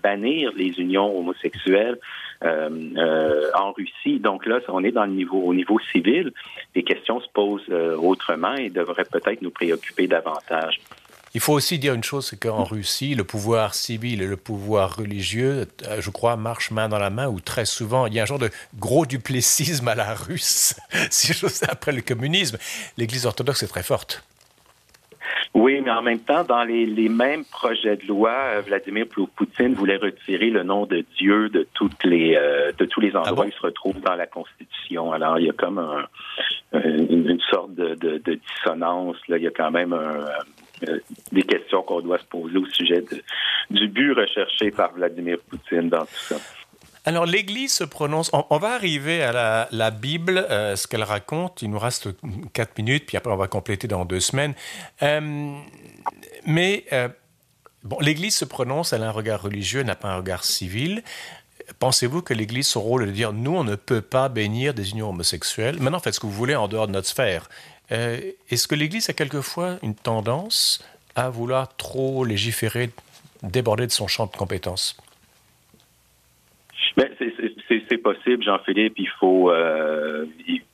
bannir 0.03 0.51
les 0.57 0.81
unions 0.81 1.17
homosexuelles 1.17 1.99
en 2.43 3.73
Russie. 3.73 4.19
Donc 4.19 4.47
là, 4.47 4.59
on 4.69 4.83
est 4.83 4.93
dans 4.93 5.05
le 5.05 5.13
niveau 5.13 5.41
au 5.43 5.55
niveau 5.55 5.79
civil. 5.93 6.33
Les 6.75 6.83
questions 6.83 7.21
se 7.21 7.29
posent 7.29 7.71
autrement 7.71 8.55
et 8.55 8.71
devraient 8.71 9.05
peut-être 9.05 9.43
nous 9.43 9.53
préoccuper 9.53 10.09
davantage. 10.09 10.81
Il 11.35 11.41
faut 11.41 11.53
aussi 11.53 11.79
dire 11.79 11.95
une 11.95 12.05
chose, 12.05 12.27
c'est 12.27 12.41
qu'en 12.41 12.65
Russie, 12.65 13.15
le 13.15 13.25
pouvoir 13.25 13.75
civil 13.75 14.23
et 14.23 14.27
le 14.27 14.37
pouvoir 14.37 14.97
religieux, 14.97 15.67
euh, 15.87 16.01
je 16.01 16.11
crois, 16.11 16.37
marchent 16.37 16.71
main 16.71 16.89
dans 16.89 16.99
la 16.99 17.11
main, 17.11 17.29
où 17.29 17.41
très 17.41 17.67
souvent, 17.67 18.07
il 18.07 18.15
y 18.15 18.21
a 18.21 18.23
un 18.23 18.27
genre 18.27 18.39
de 18.39 18.51
gros 18.79 19.05
duplessisme 19.05 19.89
à 19.89 19.95
la 19.95 20.15
russe, 20.15 20.75
si 21.11 21.33
j'ose 21.33 21.63
après 21.69 21.93
le 21.93 22.01
communisme. 22.01 22.57
L'Église 22.97 23.27
orthodoxe 23.27 23.63
est 23.63 23.69
très 23.69 23.83
forte. 23.83 24.25
Oui, 25.55 25.81
mais 25.85 25.91
en 25.91 26.03
même 26.03 26.21
temps, 26.21 26.45
dans 26.45 26.65
les, 26.65 27.09
mêmes 27.09 27.45
projets 27.45 27.97
de 27.97 28.07
loi, 28.07 28.31
euh, 28.31 28.61
Vladimir 28.61 29.07
Poutine 29.07 29.75
voulait 29.75 29.97
retirer 29.97 30.51
le 30.51 30.63
nom 30.63 30.87
de 30.87 31.05
Dieu 31.19 31.49
de 31.49 31.67
toutes 31.75 32.05
les 32.05 32.37
euh, 32.37 32.73
de 32.79 32.85
tous 32.85 33.01
les 33.01 33.11
ah 33.15 33.21
endroits 33.21 33.47
qui 33.47 33.57
se 33.57 33.63
retrouvent 33.63 34.01
dans 34.01 34.15
la 34.15 34.27
Constitution. 34.27 35.13
Alors, 35.13 35.39
il 35.39 35.47
y 35.47 35.51
a 35.51 35.53
comme 35.53 35.79
une, 36.73 37.41
sorte 37.51 37.75
de, 37.75 38.19
dissonance. 38.19 39.17
Là. 39.29 39.37
Il 39.37 39.43
y 39.43 39.47
a 39.47 39.51
quand 39.51 39.71
même 39.71 39.93
un, 39.93 40.27
euh, 40.87 40.99
qu'on 41.89 42.01
doit 42.01 42.19
se 42.19 42.25
poser 42.25 42.59
au 42.59 42.67
sujet 42.67 43.03
du 43.71 43.89
but 43.89 44.13
recherché 44.13 44.71
par 44.71 44.93
Vladimir 44.93 45.39
Poutine 45.49 45.89
dans 45.89 46.05
tout 46.05 46.23
ça. 46.29 46.37
Alors 47.05 47.25
l'Église 47.25 47.73
se 47.73 47.85
prononce, 47.85 48.31
on, 48.33 48.59
va 48.59 48.73
arriver 48.73 49.23
à 49.23 49.69
la, 49.71 49.91
Bible, 49.91 50.47
euh, 50.51 50.77
ce 50.77 50.87
qu'elle 50.87 51.03
raconte, 51.03 51.63
il 51.63 51.71
nous 51.71 51.79
reste 51.79 52.11
quatre 52.53 52.77
minutes, 52.77 53.07
puis 53.07 53.17
après 53.17 53.33
on 53.33 53.37
va 53.37 53.49
compléter 53.49 53.89
dans 53.89 54.05
deux 54.05 54.21
semaines. 54.21 54.55
Euh, 55.03 55.57
mais 56.45 56.85
bon, 57.83 57.99
l'Église 58.01 58.37
se 58.37 58.45
prononce, 58.45 58.93
elle 58.93 59.05
a 59.05 59.09
un 59.09 59.13
regard 59.13 59.41
religieux, 59.41 59.83
n'a 59.83 59.95
pas 59.95 60.09
un 60.09 60.17
regard 60.19 60.45
civil. 60.45 61.03
Pensez-vous 61.79 62.23
que 62.23 62.35
l'Église, 62.35 62.67
son 62.67 62.83
rôle 62.83 63.05
est 63.05 63.07
de 63.07 63.13
dire, 63.13 63.33
nous, 63.33 63.55
on 63.55 63.65
ne 63.65 63.77
peut 63.77 64.01
pas 64.01 64.29
bénir 64.29 64.75
des 64.75 64.91
unions 64.91 65.11
homosexuelles? 65.11 65.81
Maintenant, 65.81 66.01
faites 66.01 66.15
ce 66.15 66.21
que 66.21 66.27
vous 66.27 66.33
voulez 66.33 66.57
en 66.57 66.69
dehors 66.69 66.87
de 66.87 66.93
notre 66.93 67.09
sphère. 67.09 67.49
Euh, 67.93 68.21
est-ce 68.51 68.69
que 68.69 68.75
l'Église 68.75 69.09
a 69.11 69.13
quelquefois 69.13 69.79
une 69.83 69.95
tendance 69.95 70.83
à 71.19 71.31
vouloir 71.31 71.75
trop 71.77 72.25
légiférer, 72.25 72.91
déborder 73.43 73.87
de 73.87 73.93
son 73.93 74.07
champ 74.07 74.27
de 74.27 74.37
compétences? 74.37 74.97
C'est 77.89 77.99
possible, 77.99 78.43
Jean-Philippe. 78.43 78.95
Il 78.99 79.09
faut, 79.21 79.51
euh, 79.51 80.27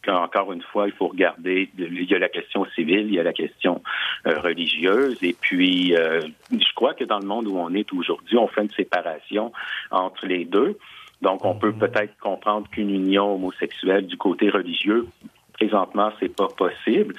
encore 0.09 0.53
une 0.53 0.63
fois, 0.63 0.87
il 0.87 0.93
faut 0.93 1.09
regarder. 1.09 1.69
Il 1.77 2.05
y 2.05 2.15
a 2.15 2.19
la 2.19 2.29
question 2.29 2.65
civile, 2.75 3.07
il 3.07 3.15
y 3.15 3.21
a 3.21 3.23
la 3.23 3.33
question 3.33 3.83
euh, 4.27 4.39
religieuse, 4.41 5.19
et 5.23 5.35
puis 5.39 5.93
je 5.93 6.75
crois 6.75 6.95
que 6.95 7.05
dans 7.05 7.19
le 7.19 7.27
monde 7.27 7.47
où 7.47 7.57
on 7.57 7.73
est 7.75 7.93
aujourd'hui, 7.93 8.37
on 8.37 8.49
fait 8.49 8.63
une 8.63 8.71
séparation 8.71 9.53
entre 9.91 10.27
les 10.27 10.45
deux. 10.45 10.79
Donc, 11.23 11.45
on 11.45 11.55
peut 11.55 11.71
mmh. 11.71 11.79
peut-être 11.79 12.19
comprendre 12.19 12.69
qu'une 12.69 12.91
union 12.91 13.35
homosexuelle 13.35 14.07
du 14.07 14.17
côté 14.17 14.51
religieux 14.51 15.07
Présentement, 15.55 16.13
c'est 16.21 16.35
pas 16.35 16.49
possible, 16.49 17.15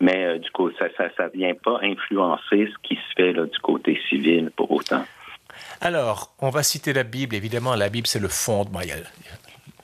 mais 0.00 0.24
euh, 0.24 0.38
du 0.38 0.50
coup, 0.50 0.70
ça, 0.78 0.86
ça, 0.96 1.08
ça 1.16 1.28
vient 1.28 1.54
pas 1.54 1.78
influencer 1.82 2.68
ce 2.72 2.78
qui 2.82 2.94
se 2.94 3.14
fait 3.16 3.32
là, 3.32 3.46
du 3.46 3.58
côté 3.58 4.00
civil 4.08 4.50
pour 4.56 4.70
autant. 4.70 5.04
Alors, 5.80 6.32
on 6.38 6.50
va 6.50 6.62
citer 6.62 6.92
la 6.92 7.02
Bible. 7.02 7.34
Évidemment, 7.34 7.74
la 7.74 7.88
Bible, 7.88 8.06
c'est 8.06 8.20
le 8.20 8.28
fondement. 8.28 8.80
Il 8.80 8.88
y 8.88 8.92
a 8.92 8.96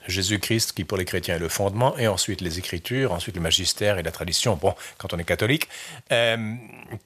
Jésus-Christ 0.07 0.71
qui, 0.71 0.85
pour 0.85 0.97
les 0.97 1.05
chrétiens, 1.05 1.35
est 1.35 1.39
le 1.39 1.49
fondement, 1.49 1.97
et 1.97 2.07
ensuite 2.07 2.39
les 2.39 2.59
Écritures, 2.59 3.11
ensuite 3.11 3.35
le 3.35 3.41
magistère 3.41 3.97
et 3.97 4.03
la 4.03 4.11
tradition. 4.11 4.55
Bon, 4.55 4.73
quand 4.97 5.13
on 5.13 5.17
est 5.17 5.25
catholique, 5.25 5.67
euh, 6.11 6.37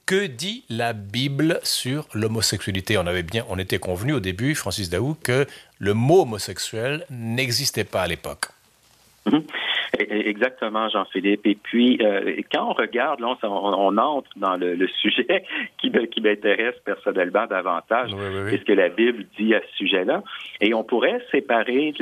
que 0.06 0.26
dit 0.26 0.64
la 0.68 0.92
Bible 0.92 1.58
sur 1.64 2.06
l'homosexualité? 2.14 2.96
On 2.98 3.06
avait 3.06 3.24
bien, 3.24 3.44
on 3.48 3.58
était 3.58 3.80
convenu 3.80 4.12
au 4.12 4.20
début, 4.20 4.54
Francis 4.54 4.88
Daou, 4.88 5.16
que 5.22 5.46
le 5.78 5.94
mot 5.94 6.22
homosexuel 6.22 7.04
n'existait 7.10 7.84
pas 7.84 8.02
à 8.02 8.06
l'époque. 8.06 8.46
Mm-hmm. 9.26 9.42
Exactement, 10.10 10.88
Jean-Philippe. 10.88 11.46
Et 11.46 11.54
puis, 11.54 11.98
euh, 12.02 12.40
quand 12.52 12.70
on 12.70 12.72
regarde, 12.72 13.20
là, 13.20 13.36
on, 13.42 13.96
entre 13.96 14.30
dans 14.36 14.56
le, 14.56 14.86
sujet 15.00 15.44
qui, 15.78 15.90
qui 16.10 16.20
m'intéresse 16.20 16.76
personnellement 16.84 17.46
davantage, 17.46 18.10
oui, 18.12 18.58
ce 18.58 18.64
que 18.64 18.72
la 18.72 18.88
Bible 18.88 19.24
dit 19.38 19.54
à 19.54 19.60
ce 19.60 19.76
sujet-là. 19.76 20.22
Et 20.60 20.74
on 20.74 20.84
pourrait 20.84 21.20
séparer 21.30 21.94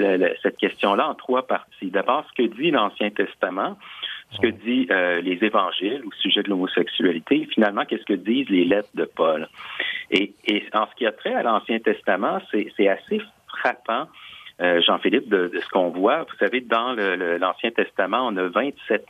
cette 0.42 0.56
question-là 0.58 1.08
en 1.08 1.14
trois 1.14 1.46
parties. 1.46 1.90
D'abord, 1.90 2.24
ce 2.30 2.42
que 2.42 2.48
dit 2.48 2.70
l'Ancien 2.70 3.10
Testament, 3.10 3.76
ce 4.32 4.40
que 4.40 4.48
dit 4.48 4.86
euh, 4.90 5.20
les 5.20 5.42
évangiles 5.42 6.02
au 6.06 6.12
sujet 6.12 6.42
de 6.42 6.48
l'homosexualité, 6.48 7.48
finalement, 7.52 7.84
qu'est-ce 7.84 8.04
que 8.04 8.14
disent 8.14 8.48
les 8.48 8.64
lettres 8.64 8.90
de 8.94 9.04
Paul. 9.04 9.48
Et, 10.10 10.32
et 10.46 10.64
en 10.72 10.86
ce 10.86 10.94
qui 10.94 11.06
a 11.06 11.12
trait 11.12 11.34
à 11.34 11.42
l'Ancien 11.42 11.80
Testament, 11.80 12.40
c'est 12.52 12.88
assez 12.88 13.20
frappant 13.48 14.06
euh, 14.60 14.80
Jean-Philippe, 14.86 15.28
de, 15.28 15.50
ce 15.54 15.68
qu'on 15.68 15.90
voit. 15.90 16.22
Vous 16.22 16.36
savez, 16.38 16.60
dans 16.60 16.92
l'Ancien 17.38 17.70
Testament, 17.70 18.26
on 18.26 18.36
a 18.36 18.48
27 18.48 19.06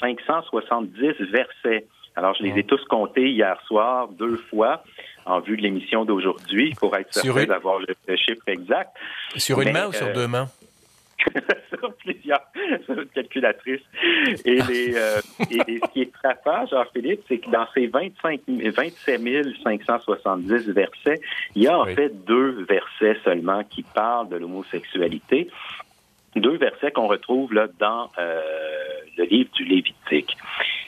570 0.00 1.14
versets. 1.30 1.86
Alors, 2.14 2.34
je 2.34 2.42
les 2.44 2.58
ai 2.58 2.64
tous 2.64 2.82
comptés 2.84 3.30
hier 3.30 3.60
soir 3.66 4.08
deux 4.08 4.36
fois 4.36 4.82
en 5.26 5.40
vue 5.40 5.56
de 5.56 5.62
l'émission 5.62 6.04
d'aujourd'hui 6.04 6.74
pour 6.78 6.96
être 6.96 7.12
certain 7.12 7.44
d'avoir 7.44 7.78
le, 7.80 8.16
chiffre 8.16 8.42
exact. 8.46 8.96
Sur 9.36 9.60
une 9.60 9.72
main 9.72 9.88
ou 9.88 9.92
sur 9.92 10.06
euh, 10.06 10.14
deux 10.14 10.26
mains? 10.26 10.48
sur 11.68 11.94
plusieurs 11.94 12.40
calculatrices. 13.14 13.82
Et, 14.44 14.60
les, 14.62 14.96
euh, 14.96 15.20
et, 15.50 15.80
ce 15.80 15.92
qui 15.92 16.02
est 16.02 16.12
frappant, 16.16 16.66
Jean-Philippe, 16.66 17.22
c'est 17.28 17.38
que 17.38 17.50
dans 17.50 17.66
ces 17.74 17.86
25, 17.86 18.40
27 18.46 19.20
570 19.62 20.70
versets, 20.70 21.20
il 21.54 21.62
y 21.62 21.68
a 21.68 21.78
en 21.78 21.86
fait 21.86 22.24
deux 22.24 22.64
versets 22.68 23.18
seulement 23.24 23.62
qui 23.64 23.82
parlent 23.82 24.28
de 24.28 24.36
l'homosexualité. 24.36 25.48
Deux 26.34 26.56
versets 26.56 26.90
qu'on 26.90 27.06
retrouve 27.06 27.54
là 27.54 27.66
dans 27.78 28.10
euh, 28.18 28.40
le 29.16 29.24
livre 29.24 29.50
du 29.52 29.64
Lévitique. 29.64 30.36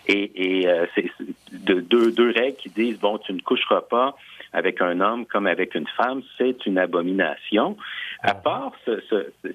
Et, 0.07 0.61
et 0.61 0.69
euh, 0.69 0.87
c'est 0.95 1.11
de, 1.53 1.81
deux, 1.81 2.13
deux 2.13 2.31
règles 2.31 2.57
qui 2.57 2.71
disent, 2.71 2.99
bon, 2.99 3.19
tu 3.19 3.33
ne 3.33 3.41
coucheras 3.41 3.83
pas 3.83 4.17
avec 4.53 4.81
un 4.81 5.01
homme 5.01 5.27
comme 5.27 5.47
avec 5.47 5.75
une 5.75 5.87
femme, 5.97 6.23
c'est 6.37 6.67
une 6.67 6.79
abomination. 6.79 7.77
À 8.23 8.35
part 8.35 8.73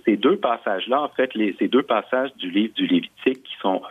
ces 0.05 0.17
deux 0.17 0.37
passages-là, 0.37 1.01
en 1.01 1.09
fait, 1.09 1.31
ces 1.59 1.67
deux 1.67 1.83
passages 1.83 2.33
du 2.35 2.49
livre 2.49 2.73
du 2.75 2.87
Lévitique 2.87 3.43
qui 3.43 3.55
sont 3.61 3.81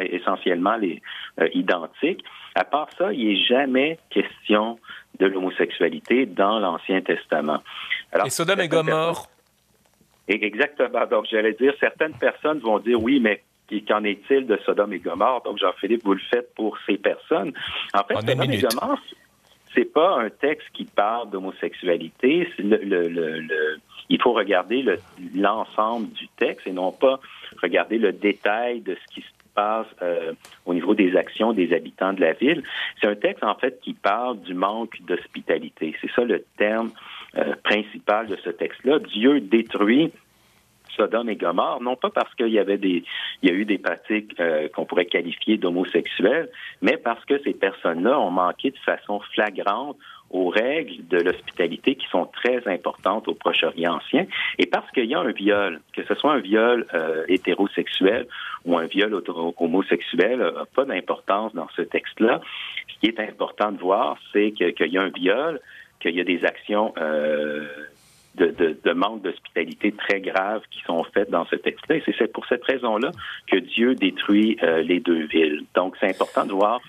essentiellement 0.00 0.76
les, 0.76 1.00
euh, 1.40 1.48
identiques, 1.54 2.24
à 2.54 2.64
part 2.64 2.88
ça, 2.98 3.12
il 3.12 3.28
n'est 3.28 3.44
jamais 3.44 3.98
question 4.10 4.78
de 5.20 5.26
l'homosexualité 5.26 6.26
dans 6.26 6.58
l'Ancien 6.58 7.00
Testament. 7.00 7.62
et 8.24 8.30
Sodome 8.30 8.60
et 8.60 8.68
Gomorre? 8.68 9.28
Exactement. 10.26 11.06
Donc, 11.06 11.26
j'allais 11.30 11.54
dire, 11.54 11.72
certaines 11.80 12.14
personnes 12.14 12.58
vont 12.58 12.78
dire, 12.78 13.00
oui, 13.00 13.20
mais 13.20 13.42
qu'en 13.86 14.04
est-il 14.04 14.46
de 14.46 14.58
Sodome 14.66 14.92
et 14.92 14.98
Gomorre? 14.98 15.42
Donc, 15.42 15.58
Jean-Philippe, 15.58 16.02
vous 16.04 16.14
le 16.14 16.20
faites 16.30 16.54
pour 16.54 16.76
ces 16.86 16.98
personnes. 16.98 17.52
En 17.94 18.02
fait, 18.04 18.14
Sodome 18.14 18.42
et 18.42 18.58
Gomorre, 18.58 19.00
c'est 19.74 19.92
pas 19.92 20.18
un 20.20 20.30
texte 20.30 20.68
qui 20.72 20.84
parle 20.84 21.30
d'homosexualité. 21.30 22.48
il 22.58 24.22
faut 24.22 24.32
regarder 24.32 24.84
l'ensemble 25.34 26.08
du 26.10 26.28
texte 26.36 26.66
et 26.66 26.72
non 26.72 26.92
pas 26.92 27.20
regarder 27.62 27.98
le 27.98 28.12
détail 28.12 28.80
de 28.80 28.94
ce 28.94 29.14
qui 29.14 29.20
se 29.20 29.38
passe 29.54 29.86
euh, 30.02 30.32
au 30.66 30.74
niveau 30.74 30.94
des 30.94 31.16
actions 31.16 31.52
des 31.52 31.72
habitants 31.74 32.12
de 32.12 32.20
la 32.20 32.32
ville. 32.32 32.62
C'est 33.00 33.08
un 33.08 33.16
texte, 33.16 33.42
en 33.42 33.56
fait, 33.56 33.80
qui 33.80 33.92
parle 33.92 34.40
du 34.40 34.54
manque 34.54 35.00
d'hospitalité. 35.02 35.96
C'est 36.00 36.10
ça 36.12 36.22
le 36.22 36.44
terme 36.56 36.90
euh, 37.36 37.54
principal 37.64 38.28
de 38.28 38.36
ce 38.36 38.50
texte-là. 38.50 39.00
Dieu 39.00 39.40
détruit 39.40 40.12
Sodome 40.98 41.30
et 41.30 41.36
Gomorre, 41.36 41.80
non 41.80 41.96
pas 41.96 42.10
parce 42.10 42.34
qu'il 42.34 42.48
y 42.48 42.58
avait 42.58 42.78
des, 42.78 43.04
il 43.42 43.50
y 43.50 43.52
a 43.52 43.54
eu 43.54 43.64
des 43.64 43.78
pratiques 43.78 44.34
euh, 44.40 44.68
qu'on 44.68 44.84
pourrait 44.84 45.06
qualifier 45.06 45.56
d'homosexuelles, 45.56 46.48
mais 46.82 46.96
parce 46.96 47.24
que 47.24 47.40
ces 47.42 47.54
personnes-là 47.54 48.18
ont 48.18 48.30
manqué 48.30 48.70
de 48.70 48.78
façon 48.78 49.20
flagrante 49.32 49.96
aux 50.30 50.48
règles 50.50 51.06
de 51.08 51.18
l'hospitalité 51.18 51.94
qui 51.94 52.06
sont 52.08 52.26
très 52.26 52.66
importantes 52.68 53.28
au 53.28 53.34
Proche-Orient 53.34 53.94
ancien, 53.94 54.26
et 54.58 54.66
parce 54.66 54.90
qu'il 54.90 55.06
y 55.06 55.14
a 55.14 55.20
un 55.20 55.32
viol, 55.32 55.80
que 55.94 56.04
ce 56.04 56.14
soit 56.14 56.32
un 56.32 56.40
viol 56.40 56.86
euh, 56.92 57.24
hétérosexuel 57.28 58.26
ou 58.64 58.76
un 58.76 58.84
viol 58.84 59.22
homosexuel, 59.58 60.38
n'a 60.38 60.66
pas 60.74 60.84
d'importance 60.84 61.54
dans 61.54 61.68
ce 61.76 61.82
texte-là. 61.82 62.40
Ce 62.88 63.00
qui 63.00 63.06
est 63.06 63.20
important 63.20 63.72
de 63.72 63.78
voir, 63.78 64.18
c'est 64.32 64.50
qu'il 64.52 64.92
y 64.92 64.98
a 64.98 65.02
un 65.02 65.08
viol, 65.08 65.60
qu'il 66.00 66.14
y 66.14 66.20
a 66.20 66.24
des 66.24 66.44
actions 66.44 66.92
euh, 66.98 67.66
de, 68.34 68.92
manque 68.92 69.22
d'hospitalité 69.22 69.92
très 69.92 70.20
graves 70.20 70.62
qui 70.70 70.80
sont 70.82 71.04
faites 71.12 71.30
dans 71.30 71.46
ce 71.46 71.56
texte-là. 71.56 71.96
Et 71.96 72.14
c'est 72.18 72.32
pour 72.32 72.46
cette 72.46 72.64
raison-là 72.64 73.10
que 73.50 73.56
Dieu 73.56 73.94
détruit 73.94 74.56
euh, 74.62 74.82
les 74.82 75.00
deux 75.00 75.26
villes. 75.26 75.64
Donc, 75.74 75.96
c'est 76.00 76.08
important 76.08 76.46
de 76.46 76.52
voir 76.52 76.80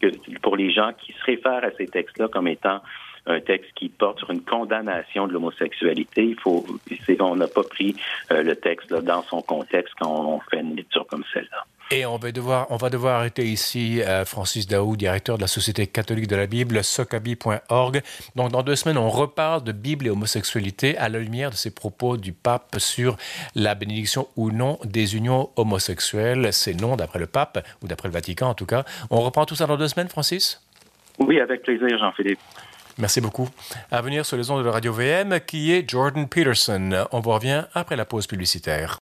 que 0.00 0.08
pour 0.42 0.56
les 0.56 0.70
gens 0.70 0.92
qui 0.98 1.12
se 1.12 1.24
réfèrent 1.24 1.64
à 1.64 1.70
ces 1.76 1.86
textes-là 1.86 2.28
comme 2.28 2.48
étant 2.48 2.80
un 3.28 3.40
texte 3.40 3.70
qui 3.74 3.88
porte 3.88 4.18
sur 4.18 4.30
une 4.30 4.42
condamnation 4.42 5.26
de 5.26 5.32
l'homosexualité. 5.32 6.24
Il 6.24 6.40
faut, 6.40 6.64
on 7.20 7.36
n'a 7.36 7.46
pas 7.46 7.62
pris 7.62 7.94
euh, 8.32 8.42
le 8.42 8.56
texte 8.56 8.92
dans 8.92 9.22
son 9.22 9.42
contexte 9.42 9.94
quand 10.00 10.10
on 10.10 10.40
fait 10.40 10.60
une 10.60 10.76
lecture 10.76 11.06
comme 11.06 11.24
celle-là. 11.32 11.64
Et 11.90 12.04
on 12.04 12.18
va 12.18 12.32
devoir, 12.32 12.66
on 12.70 12.76
va 12.76 12.90
devoir 12.90 13.18
arrêter 13.20 13.44
ici 13.44 14.02
euh, 14.02 14.26
Francis 14.26 14.66
Daou, 14.66 14.94
directeur 14.96 15.36
de 15.36 15.42
la 15.42 15.46
Société 15.46 15.86
catholique 15.86 16.26
de 16.26 16.36
la 16.36 16.46
Bible, 16.46 16.84
socabi.org. 16.84 18.02
Donc, 18.36 18.52
dans 18.52 18.62
deux 18.62 18.76
semaines, 18.76 18.98
on 18.98 19.08
reparle 19.08 19.64
de 19.64 19.72
Bible 19.72 20.06
et 20.06 20.10
homosexualité 20.10 20.98
à 20.98 21.08
la 21.08 21.18
lumière 21.18 21.50
de 21.50 21.54
ces 21.54 21.74
propos 21.74 22.18
du 22.18 22.34
pape 22.34 22.76
sur 22.78 23.16
la 23.54 23.74
bénédiction 23.74 24.28
ou 24.36 24.50
non 24.50 24.78
des 24.84 25.16
unions 25.16 25.48
homosexuelles. 25.56 26.52
C'est 26.52 26.78
non 26.78 26.96
d'après 26.96 27.18
le 27.18 27.26
pape, 27.26 27.66
ou 27.82 27.88
d'après 27.88 28.08
le 28.08 28.12
Vatican 28.12 28.48
en 28.48 28.54
tout 28.54 28.66
cas. 28.66 28.84
On 29.10 29.20
reprend 29.20 29.46
tout 29.46 29.54
ça 29.54 29.66
dans 29.66 29.78
deux 29.78 29.88
semaines, 29.88 30.08
Francis? 30.08 30.62
Oui, 31.18 31.40
avec 31.40 31.62
plaisir, 31.62 31.98
Jean-Philippe. 31.98 32.38
Merci 32.98 33.20
beaucoup. 33.20 33.48
À 33.90 34.02
venir 34.02 34.26
sur 34.26 34.36
les 34.36 34.50
ondes 34.50 34.64
de 34.64 34.68
Radio 34.68 34.92
VM, 34.92 35.40
qui 35.46 35.72
est 35.72 35.88
Jordan 35.88 36.28
Peterson. 36.28 37.06
On 37.12 37.20
vous 37.20 37.30
revient 37.30 37.64
après 37.74 37.96
la 37.96 38.04
pause 38.04 38.26
publicitaire. 38.26 38.98